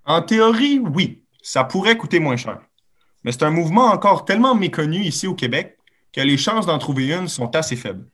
En 0.06 0.20
théorie, 0.22 0.78
oui, 0.78 1.22
ça 1.42 1.64
pourrait 1.64 1.96
coûter 1.96 2.20
moins 2.20 2.36
cher. 2.36 2.60
Mais 3.24 3.32
c'est 3.32 3.44
un 3.44 3.50
mouvement 3.50 3.86
encore 3.86 4.24
tellement 4.24 4.54
méconnu 4.54 4.98
ici 4.98 5.26
au 5.26 5.34
Québec 5.34 5.78
que 6.12 6.20
les 6.20 6.36
chances 6.36 6.66
d'en 6.66 6.78
trouver 6.78 7.12
une 7.12 7.28
sont 7.28 7.54
assez 7.56 7.76
faibles. 7.76 8.06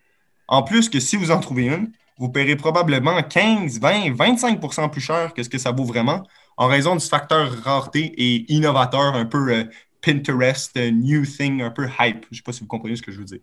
En 0.46 0.62
plus 0.62 0.88
que 0.88 1.00
si 1.00 1.16
vous 1.16 1.30
en 1.30 1.40
trouvez 1.40 1.66
une, 1.66 1.92
vous 2.18 2.28
paierez 2.28 2.56
probablement 2.56 3.22
15, 3.22 3.80
20, 3.80 4.10
25% 4.10 4.90
plus 4.90 5.00
cher 5.00 5.32
que 5.34 5.42
ce 5.42 5.48
que 5.48 5.58
ça 5.58 5.72
vaut 5.72 5.84
vraiment 5.84 6.22
en 6.56 6.66
raison 6.66 6.94
du 6.94 7.04
facteur 7.04 7.50
rareté 7.64 8.12
et 8.18 8.52
innovateur 8.52 9.14
un 9.14 9.24
peu 9.24 9.52
euh, 9.52 9.64
Pinterest, 10.04 10.76
euh, 10.76 10.90
new 10.90 11.24
thing, 11.24 11.62
un 11.62 11.70
peu 11.70 11.86
hype. 11.98 12.24
Je 12.24 12.28
ne 12.32 12.36
sais 12.36 12.42
pas 12.44 12.52
si 12.52 12.60
vous 12.60 12.66
comprenez 12.66 12.96
ce 12.96 13.02
que 13.02 13.10
je 13.10 13.18
veux 13.18 13.24
dire. 13.24 13.40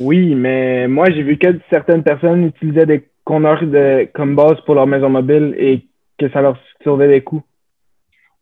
Oui, 0.00 0.34
mais 0.34 0.88
moi, 0.88 1.10
j'ai 1.10 1.22
vu 1.22 1.38
que 1.38 1.58
certaines 1.70 2.02
personnes 2.02 2.44
utilisaient 2.46 2.86
des 2.86 3.08
conteneurs 3.24 3.64
de, 3.64 4.08
comme 4.14 4.34
base 4.34 4.56
pour 4.66 4.74
leur 4.74 4.86
maison 4.86 5.08
mobile 5.08 5.54
et 5.58 5.86
que 6.18 6.30
ça 6.30 6.40
leur 6.40 6.58
sauvait 6.82 7.08
des 7.08 7.22
coûts. 7.22 7.42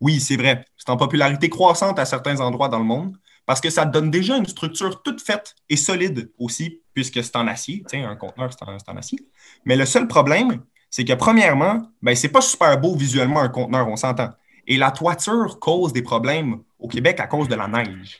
Oui, 0.01 0.19
c'est 0.19 0.37
vrai. 0.37 0.65
C'est 0.77 0.89
en 0.89 0.97
popularité 0.97 1.49
croissante 1.49 1.99
à 1.99 2.05
certains 2.05 2.39
endroits 2.39 2.69
dans 2.69 2.79
le 2.79 2.85
monde 2.85 3.17
parce 3.45 3.61
que 3.61 3.69
ça 3.69 3.85
donne 3.85 4.09
déjà 4.09 4.37
une 4.37 4.45
structure 4.45 5.01
toute 5.03 5.21
faite 5.21 5.55
et 5.69 5.77
solide 5.77 6.31
aussi, 6.39 6.81
puisque 6.93 7.23
c'est 7.23 7.35
en 7.35 7.47
acier. 7.47 7.83
Tu 7.89 7.97
sais, 7.97 8.03
un 8.03 8.15
conteneur, 8.15 8.51
c'est 8.51 8.63
en, 8.63 8.77
c'est 8.79 8.89
en 8.89 8.97
acier. 8.97 9.19
Mais 9.65 9.75
le 9.75 9.85
seul 9.85 10.07
problème, 10.07 10.63
c'est 10.89 11.05
que 11.05 11.13
premièrement, 11.13 11.91
ben, 12.01 12.15
c'est 12.15 12.31
pas 12.31 12.41
super 12.41 12.79
beau 12.79 12.95
visuellement 12.95 13.41
un 13.41 13.49
conteneur, 13.49 13.87
on 13.87 13.95
s'entend. 13.95 14.29
Et 14.67 14.77
la 14.77 14.91
toiture 14.91 15.59
cause 15.59 15.93
des 15.93 16.01
problèmes 16.01 16.61
au 16.79 16.87
Québec 16.87 17.19
à 17.19 17.27
cause 17.27 17.47
de 17.47 17.55
la 17.55 17.67
neige. 17.67 18.19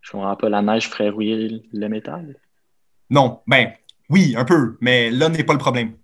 Je 0.00 0.12
comprends 0.12 0.36
pas, 0.36 0.48
la 0.48 0.62
neige 0.62 0.88
ferait 0.88 1.10
rouiller 1.10 1.62
le 1.72 1.88
métal? 1.88 2.36
Non, 3.08 3.40
ben 3.46 3.72
oui, 4.08 4.34
un 4.36 4.44
peu, 4.44 4.76
mais 4.80 5.10
là 5.10 5.28
n'est 5.28 5.44
pas 5.44 5.52
le 5.52 5.58
problème. 5.58 5.94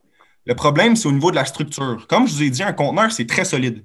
Le 0.46 0.54
problème, 0.54 0.94
c'est 0.94 1.08
au 1.08 1.12
niveau 1.12 1.30
de 1.32 1.36
la 1.36 1.44
structure. 1.44 2.06
Comme 2.08 2.28
je 2.28 2.34
vous 2.34 2.42
ai 2.44 2.50
dit, 2.50 2.62
un 2.62 2.72
conteneur, 2.72 3.10
c'est 3.10 3.26
très 3.26 3.44
solide, 3.44 3.84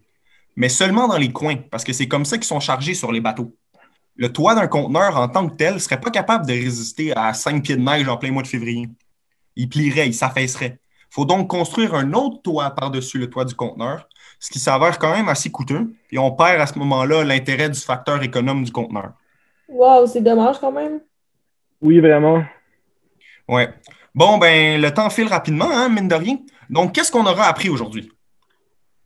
mais 0.55 0.69
seulement 0.69 1.07
dans 1.07 1.17
les 1.17 1.31
coins, 1.31 1.57
parce 1.71 1.83
que 1.83 1.91
c'est 1.91 2.07
comme 2.07 2.23
ça 2.23 2.37
qu'ils 2.37 2.45
sont 2.45 2.59
chargés 2.59 2.93
sur 2.93 3.11
les 3.11 3.19
bateaux. 3.19 3.55
Le 4.15 4.31
toit 4.31 4.53
d'un 4.53 4.67
conteneur 4.67 5.17
en 5.17 5.27
tant 5.27 5.49
que 5.49 5.55
tel 5.55 5.75
ne 5.75 5.79
serait 5.79 5.99
pas 5.99 6.11
capable 6.11 6.45
de 6.45 6.53
résister 6.53 7.15
à 7.17 7.33
5 7.33 7.63
pieds 7.63 7.75
de 7.75 7.81
neige 7.81 8.07
en 8.07 8.17
plein 8.17 8.31
mois 8.31 8.43
de 8.43 8.47
février. 8.47 8.87
Il 9.55 9.69
plierait, 9.69 10.07
il 10.07 10.13
s'affaisserait. 10.13 10.79
Il 11.11 11.13
faut 11.15 11.25
donc 11.25 11.49
construire 11.49 11.95
un 11.95 12.13
autre 12.13 12.43
toit 12.43 12.69
par-dessus 12.69 13.17
le 13.17 13.29
toit 13.29 13.43
du 13.43 13.55
conteneur, 13.55 14.07
ce 14.39 14.51
qui 14.51 14.59
s'avère 14.59 14.99
quand 14.99 15.13
même 15.13 15.29
assez 15.29 15.49
coûteux, 15.49 15.93
et 16.11 16.19
on 16.19 16.31
perd 16.31 16.61
à 16.61 16.67
ce 16.67 16.77
moment-là 16.77 17.23
l'intérêt 17.23 17.69
du 17.69 17.79
facteur 17.79 18.21
économe 18.21 18.63
du 18.63 18.71
conteneur. 18.71 19.13
Wow, 19.67 20.05
c'est 20.05 20.21
dommage 20.21 20.59
quand 20.59 20.71
même. 20.71 21.01
Oui, 21.81 21.99
vraiment. 21.99 22.43
Ouais. 23.47 23.73
Bon, 24.13 24.37
ben, 24.37 24.79
le 24.79 24.93
temps 24.93 25.09
file 25.09 25.27
rapidement, 25.27 25.69
hein, 25.71 25.89
mine 25.89 26.07
de 26.07 26.15
rien. 26.15 26.37
Donc, 26.71 26.95
qu'est-ce 26.95 27.11
qu'on 27.11 27.25
aura 27.25 27.47
appris 27.47 27.69
aujourd'hui? 27.69 28.09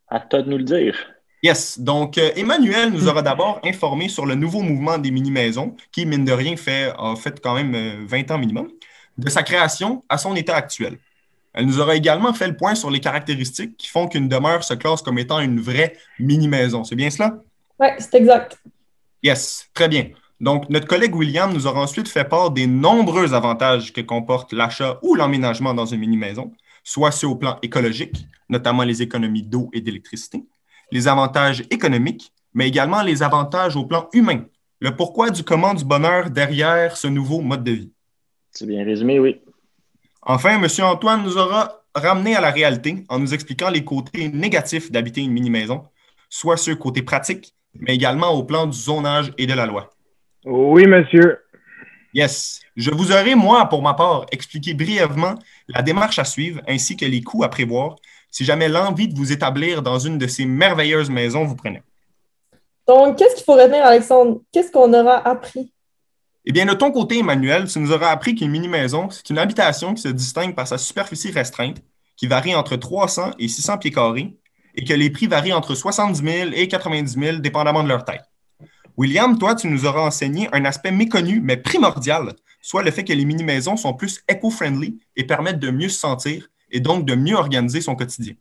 À 0.07 0.19
toi 0.19 0.43
de 0.43 0.49
nous 0.49 0.57
le 0.57 0.63
dire. 0.63 0.95
Yes. 1.41 1.79
Donc, 1.79 2.17
euh, 2.19 2.29
Emmanuel 2.35 2.91
nous 2.91 3.07
aura 3.07 3.23
d'abord 3.23 3.59
informé 3.63 4.07
sur 4.07 4.27
le 4.27 4.35
nouveau 4.35 4.61
mouvement 4.61 4.99
des 4.99 5.09
mini-maisons, 5.09 5.75
qui, 5.91 6.05
mine 6.05 6.25
de 6.25 6.31
rien, 6.31 6.55
fait, 6.55 6.93
a 6.97 7.15
fait 7.15 7.41
quand 7.41 7.55
même 7.55 7.73
euh, 7.73 8.05
20 8.05 8.31
ans 8.31 8.37
minimum, 8.37 8.69
de 9.17 9.29
sa 9.29 9.41
création 9.41 10.03
à 10.09 10.19
son 10.19 10.35
état 10.35 10.55
actuel. 10.55 10.99
Elle 11.53 11.65
nous 11.65 11.79
aura 11.79 11.95
également 11.95 12.33
fait 12.33 12.47
le 12.47 12.55
point 12.55 12.75
sur 12.75 12.91
les 12.91 12.99
caractéristiques 12.99 13.77
qui 13.77 13.87
font 13.87 14.07
qu'une 14.07 14.27
demeure 14.27 14.63
se 14.63 14.75
classe 14.75 15.01
comme 15.01 15.17
étant 15.17 15.39
une 15.39 15.59
vraie 15.59 15.93
mini-maison. 16.19 16.83
C'est 16.83 16.95
bien 16.95 17.09
cela? 17.09 17.37
Ouais, 17.79 17.95
c'est 17.97 18.13
exact. 18.15 18.59
Yes, 19.23 19.67
très 19.73 19.87
bien. 19.87 20.09
Donc, 20.39 20.69
notre 20.69 20.85
collègue 20.85 21.15
William 21.15 21.51
nous 21.51 21.65
aura 21.65 21.81
ensuite 21.81 22.09
fait 22.09 22.25
part 22.25 22.51
des 22.51 22.67
nombreux 22.67 23.33
avantages 23.33 23.91
que 23.91 24.01
comporte 24.01 24.53
l'achat 24.53 24.99
ou 25.01 25.15
l'emménagement 25.15 25.73
dans 25.73 25.85
une 25.85 26.01
mini-maison, 26.01 26.51
soit 26.85 27.11
ceux 27.11 27.27
au 27.27 27.35
plan 27.35 27.57
écologique, 27.61 28.25
notamment 28.47 28.83
les 28.83 29.01
économies 29.01 29.43
d'eau 29.43 29.69
et 29.73 29.81
d'électricité, 29.81 30.45
les 30.91 31.07
avantages 31.09 31.63
économiques, 31.71 32.31
mais 32.53 32.67
également 32.69 33.01
les 33.01 33.23
avantages 33.23 33.75
au 33.75 33.85
plan 33.85 34.07
humain, 34.13 34.45
le 34.79 34.95
pourquoi 34.95 35.31
du 35.31 35.43
comment 35.43 35.73
du 35.73 35.83
bonheur 35.83 36.29
derrière 36.29 36.95
ce 36.95 37.07
nouveau 37.07 37.41
mode 37.41 37.63
de 37.63 37.71
vie. 37.71 37.91
C'est 38.51 38.67
bien 38.67 38.85
résumé, 38.85 39.19
oui. 39.19 39.41
Enfin, 40.21 40.61
M. 40.61 40.67
Antoine 40.83 41.23
nous 41.23 41.37
aura 41.37 41.81
ramené 41.95 42.35
à 42.35 42.41
la 42.41 42.51
réalité 42.51 43.03
en 43.09 43.19
nous 43.19 43.33
expliquant 43.33 43.69
les 43.69 43.83
côtés 43.83 44.29
négatifs 44.29 44.91
d'habiter 44.91 45.21
une 45.21 45.31
mini-maison, 45.31 45.83
soit 46.29 46.57
ceux 46.57 46.75
côté 46.75 47.01
pratique, 47.01 47.55
mais 47.73 47.95
également 47.95 48.31
au 48.31 48.43
plan 48.43 48.67
du 48.67 48.77
zonage 48.77 49.33
et 49.37 49.47
de 49.47 49.53
la 49.53 49.65
loi. 49.65 49.89
Oui, 50.45 50.85
monsieur. 50.85 51.39
Yes. 52.13 52.61
Je 52.75 52.91
vous 52.91 53.11
aurai, 53.11 53.35
moi, 53.35 53.69
pour 53.69 53.81
ma 53.81 53.93
part, 53.93 54.25
expliqué 54.31 54.73
brièvement 54.73 55.35
la 55.69 55.81
démarche 55.81 56.19
à 56.19 56.25
suivre 56.25 56.61
ainsi 56.67 56.97
que 56.97 57.05
les 57.05 57.21
coûts 57.21 57.43
à 57.43 57.49
prévoir 57.49 57.95
si 58.29 58.43
jamais 58.43 58.67
l'envie 58.67 59.07
de 59.07 59.15
vous 59.15 59.31
établir 59.31 59.81
dans 59.81 59.97
une 59.97 60.17
de 60.17 60.27
ces 60.27 60.45
merveilleuses 60.45 61.09
maisons 61.09 61.45
vous 61.45 61.55
prenait. 61.55 61.83
Donc, 62.85 63.17
qu'est-ce 63.17 63.35
qu'il 63.35 63.45
faut 63.45 63.53
retenir, 63.53 63.85
Alexandre? 63.85 64.41
Qu'est-ce 64.51 64.71
qu'on 64.71 64.93
aura 64.93 65.25
appris? 65.25 65.71
Eh 66.45 66.51
bien, 66.51 66.65
de 66.65 66.73
ton 66.73 66.91
côté, 66.91 67.19
Emmanuel, 67.19 67.67
tu 67.67 67.79
nous 67.79 67.93
auras 67.93 68.09
appris 68.09 68.35
qu'une 68.35 68.51
mini-maison, 68.51 69.09
c'est 69.09 69.29
une 69.29 69.37
habitation 69.37 69.93
qui 69.93 70.01
se 70.01 70.09
distingue 70.09 70.53
par 70.53 70.67
sa 70.67 70.77
superficie 70.77 71.31
restreinte, 71.31 71.77
qui 72.17 72.27
varie 72.27 72.55
entre 72.55 72.75
300 72.75 73.31
et 73.39 73.47
600 73.47 73.77
pieds 73.77 73.91
carrés, 73.91 74.35
et 74.75 74.83
que 74.83 74.93
les 74.93 75.09
prix 75.09 75.27
varient 75.27 75.53
entre 75.53 75.73
70 75.73 76.21
000 76.21 76.49
et 76.53 76.67
90 76.67 77.17
000, 77.17 77.37
dépendamment 77.37 77.83
de 77.83 77.87
leur 77.87 78.03
taille. 78.03 78.21
William, 78.97 79.37
toi, 79.37 79.55
tu 79.55 79.67
nous 79.67 79.85
auras 79.85 80.01
enseigné 80.01 80.49
un 80.53 80.65
aspect 80.65 80.91
méconnu, 80.91 81.39
mais 81.41 81.57
primordial, 81.57 82.33
soit 82.65 82.81
le 82.81 82.89
fait 82.89 83.03
que 83.03 83.13
les 83.13 83.25
mini-maisons 83.25 83.77
sont 83.77 83.93
plus 83.93 84.23
éco-friendly 84.27 84.97
et 85.15 85.23
permettent 85.23 85.59
de 85.59 85.69
mieux 85.69 85.87
se 85.87 85.99
sentir 85.99 86.47
et 86.71 86.79
donc 86.79 87.05
de 87.05 87.13
mieux 87.13 87.35
organiser 87.35 87.79
son 87.79 87.95
quotidien. 87.95 88.33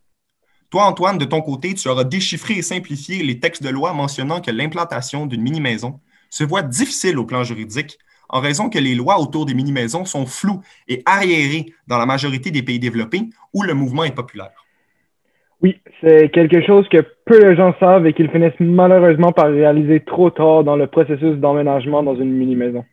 Toi, 0.70 0.86
Antoine, 0.86 1.18
de 1.18 1.26
ton 1.26 1.42
côté, 1.42 1.74
tu 1.74 1.88
auras 1.88 2.04
déchiffré 2.04 2.54
et 2.54 2.62
simplifié 2.62 3.22
les 3.22 3.38
textes 3.38 3.62
de 3.62 3.68
loi 3.68 3.92
mentionnant 3.92 4.40
que 4.40 4.50
l'implantation 4.50 5.26
d'une 5.26 5.42
mini-maison 5.42 6.00
se 6.30 6.42
voit 6.42 6.62
difficile 6.62 7.18
au 7.18 7.26
plan 7.26 7.44
juridique 7.44 7.98
en 8.30 8.40
raison 8.40 8.70
que 8.70 8.78
les 8.78 8.94
lois 8.94 9.20
autour 9.20 9.44
des 9.44 9.52
mini-maisons 9.52 10.06
sont 10.06 10.24
floues 10.24 10.62
et 10.88 11.02
arriérées 11.04 11.66
dans 11.86 11.98
la 11.98 12.06
majorité 12.06 12.50
des 12.50 12.62
pays 12.62 12.78
développés 12.78 13.28
où 13.52 13.62
le 13.62 13.74
mouvement 13.74 14.04
est 14.04 14.14
populaire. 14.14 14.64
Oui, 15.60 15.76
c'est 16.00 16.30
quelque 16.30 16.64
chose 16.64 16.88
que 16.88 17.04
peu 17.26 17.40
de 17.40 17.54
gens 17.54 17.74
savent 17.78 18.06
et 18.06 18.14
qu'ils 18.14 18.30
finissent 18.30 18.58
malheureusement 18.58 19.32
par 19.32 19.50
réaliser 19.50 20.00
trop 20.00 20.30
tard 20.30 20.64
dans 20.64 20.76
le 20.76 20.86
processus 20.86 21.36
d'emménagement 21.36 22.02
dans 22.02 22.16
une 22.16 22.32
mini-maison. 22.32 22.86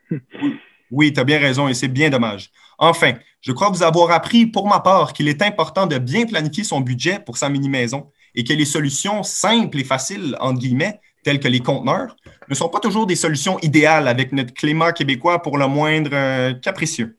Oui, 0.91 1.13
tu 1.13 1.19
as 1.19 1.23
bien 1.23 1.39
raison 1.39 1.67
et 1.67 1.73
c'est 1.73 1.88
bien 1.88 2.10
dommage. 2.10 2.51
Enfin, 2.77 3.13
je 3.41 3.51
crois 3.51 3.69
vous 3.69 3.82
avoir 3.82 4.12
appris 4.12 4.45
pour 4.45 4.67
ma 4.67 4.80
part 4.80 5.13
qu'il 5.13 5.27
est 5.27 5.41
important 5.41 5.88
de 5.88 5.97
bien 5.97 6.25
planifier 6.25 6.63
son 6.63 6.82
budget 6.82 7.19
pour 7.19 7.38
sa 7.38 7.49
mini-maison 7.49 8.12
et 8.36 8.43
que 8.43 8.54
les 8.54 8.65
solutions 8.65 9.23
simples 9.23 9.80
et 9.80 9.84
faciles, 9.84 10.36
entre 10.39 10.60
guillemets, 10.60 10.99
telles 11.23 11.39
que 11.39 11.47
les 11.47 11.60
conteneurs, 11.60 12.15
ne 12.49 12.56
sont 12.56 12.69
pas 12.69 12.80
toujours 12.80 13.06
des 13.06 13.15
solutions 13.15 13.60
idéales 13.60 14.08
avec 14.08 14.32
notre 14.32 14.54
climat 14.54 14.91
québécois 14.91 15.41
pour 15.41 15.58
le 15.58 15.67
moindre 15.67 16.12
euh, 16.13 16.54
capricieux. 16.54 17.17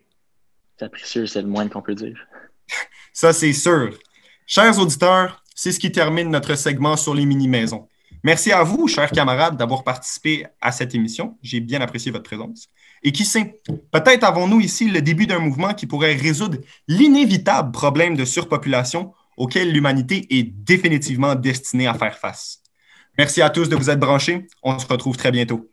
Capricieux, 0.78 1.26
c'est 1.26 1.42
le 1.42 1.48
moindre 1.48 1.70
qu'on 1.70 1.82
peut 1.82 1.94
dire. 1.94 2.18
Ça, 3.12 3.32
c'est 3.32 3.52
sûr. 3.52 3.96
Chers 4.46 4.78
auditeurs, 4.78 5.42
c'est 5.54 5.72
ce 5.72 5.78
qui 5.78 5.92
termine 5.92 6.30
notre 6.30 6.54
segment 6.56 6.96
sur 6.96 7.14
les 7.14 7.24
mini-maisons. 7.24 7.88
Merci 8.24 8.52
à 8.52 8.62
vous, 8.62 8.88
chers 8.88 9.10
camarades, 9.10 9.56
d'avoir 9.56 9.84
participé 9.84 10.46
à 10.60 10.72
cette 10.72 10.94
émission. 10.94 11.38
J'ai 11.42 11.60
bien 11.60 11.80
apprécié 11.80 12.10
votre 12.10 12.24
présence. 12.24 12.68
Et 13.02 13.12
qui 13.12 13.24
sait, 13.24 13.60
peut-être 13.90 14.24
avons-nous 14.24 14.60
ici 14.60 14.88
le 14.88 15.02
début 15.02 15.26
d'un 15.26 15.40
mouvement 15.40 15.74
qui 15.74 15.86
pourrait 15.86 16.14
résoudre 16.14 16.58
l'inévitable 16.86 17.72
problème 17.72 18.16
de 18.16 18.24
surpopulation 18.24 19.12
auquel 19.36 19.72
l'humanité 19.72 20.26
est 20.30 20.44
définitivement 20.44 21.34
destinée 21.34 21.86
à 21.86 21.94
faire 21.94 22.18
face. 22.18 22.62
Merci 23.18 23.42
à 23.42 23.50
tous 23.50 23.68
de 23.68 23.76
vous 23.76 23.90
être 23.90 24.00
branchés. 24.00 24.46
On 24.62 24.78
se 24.78 24.86
retrouve 24.86 25.16
très 25.16 25.32
bientôt. 25.32 25.71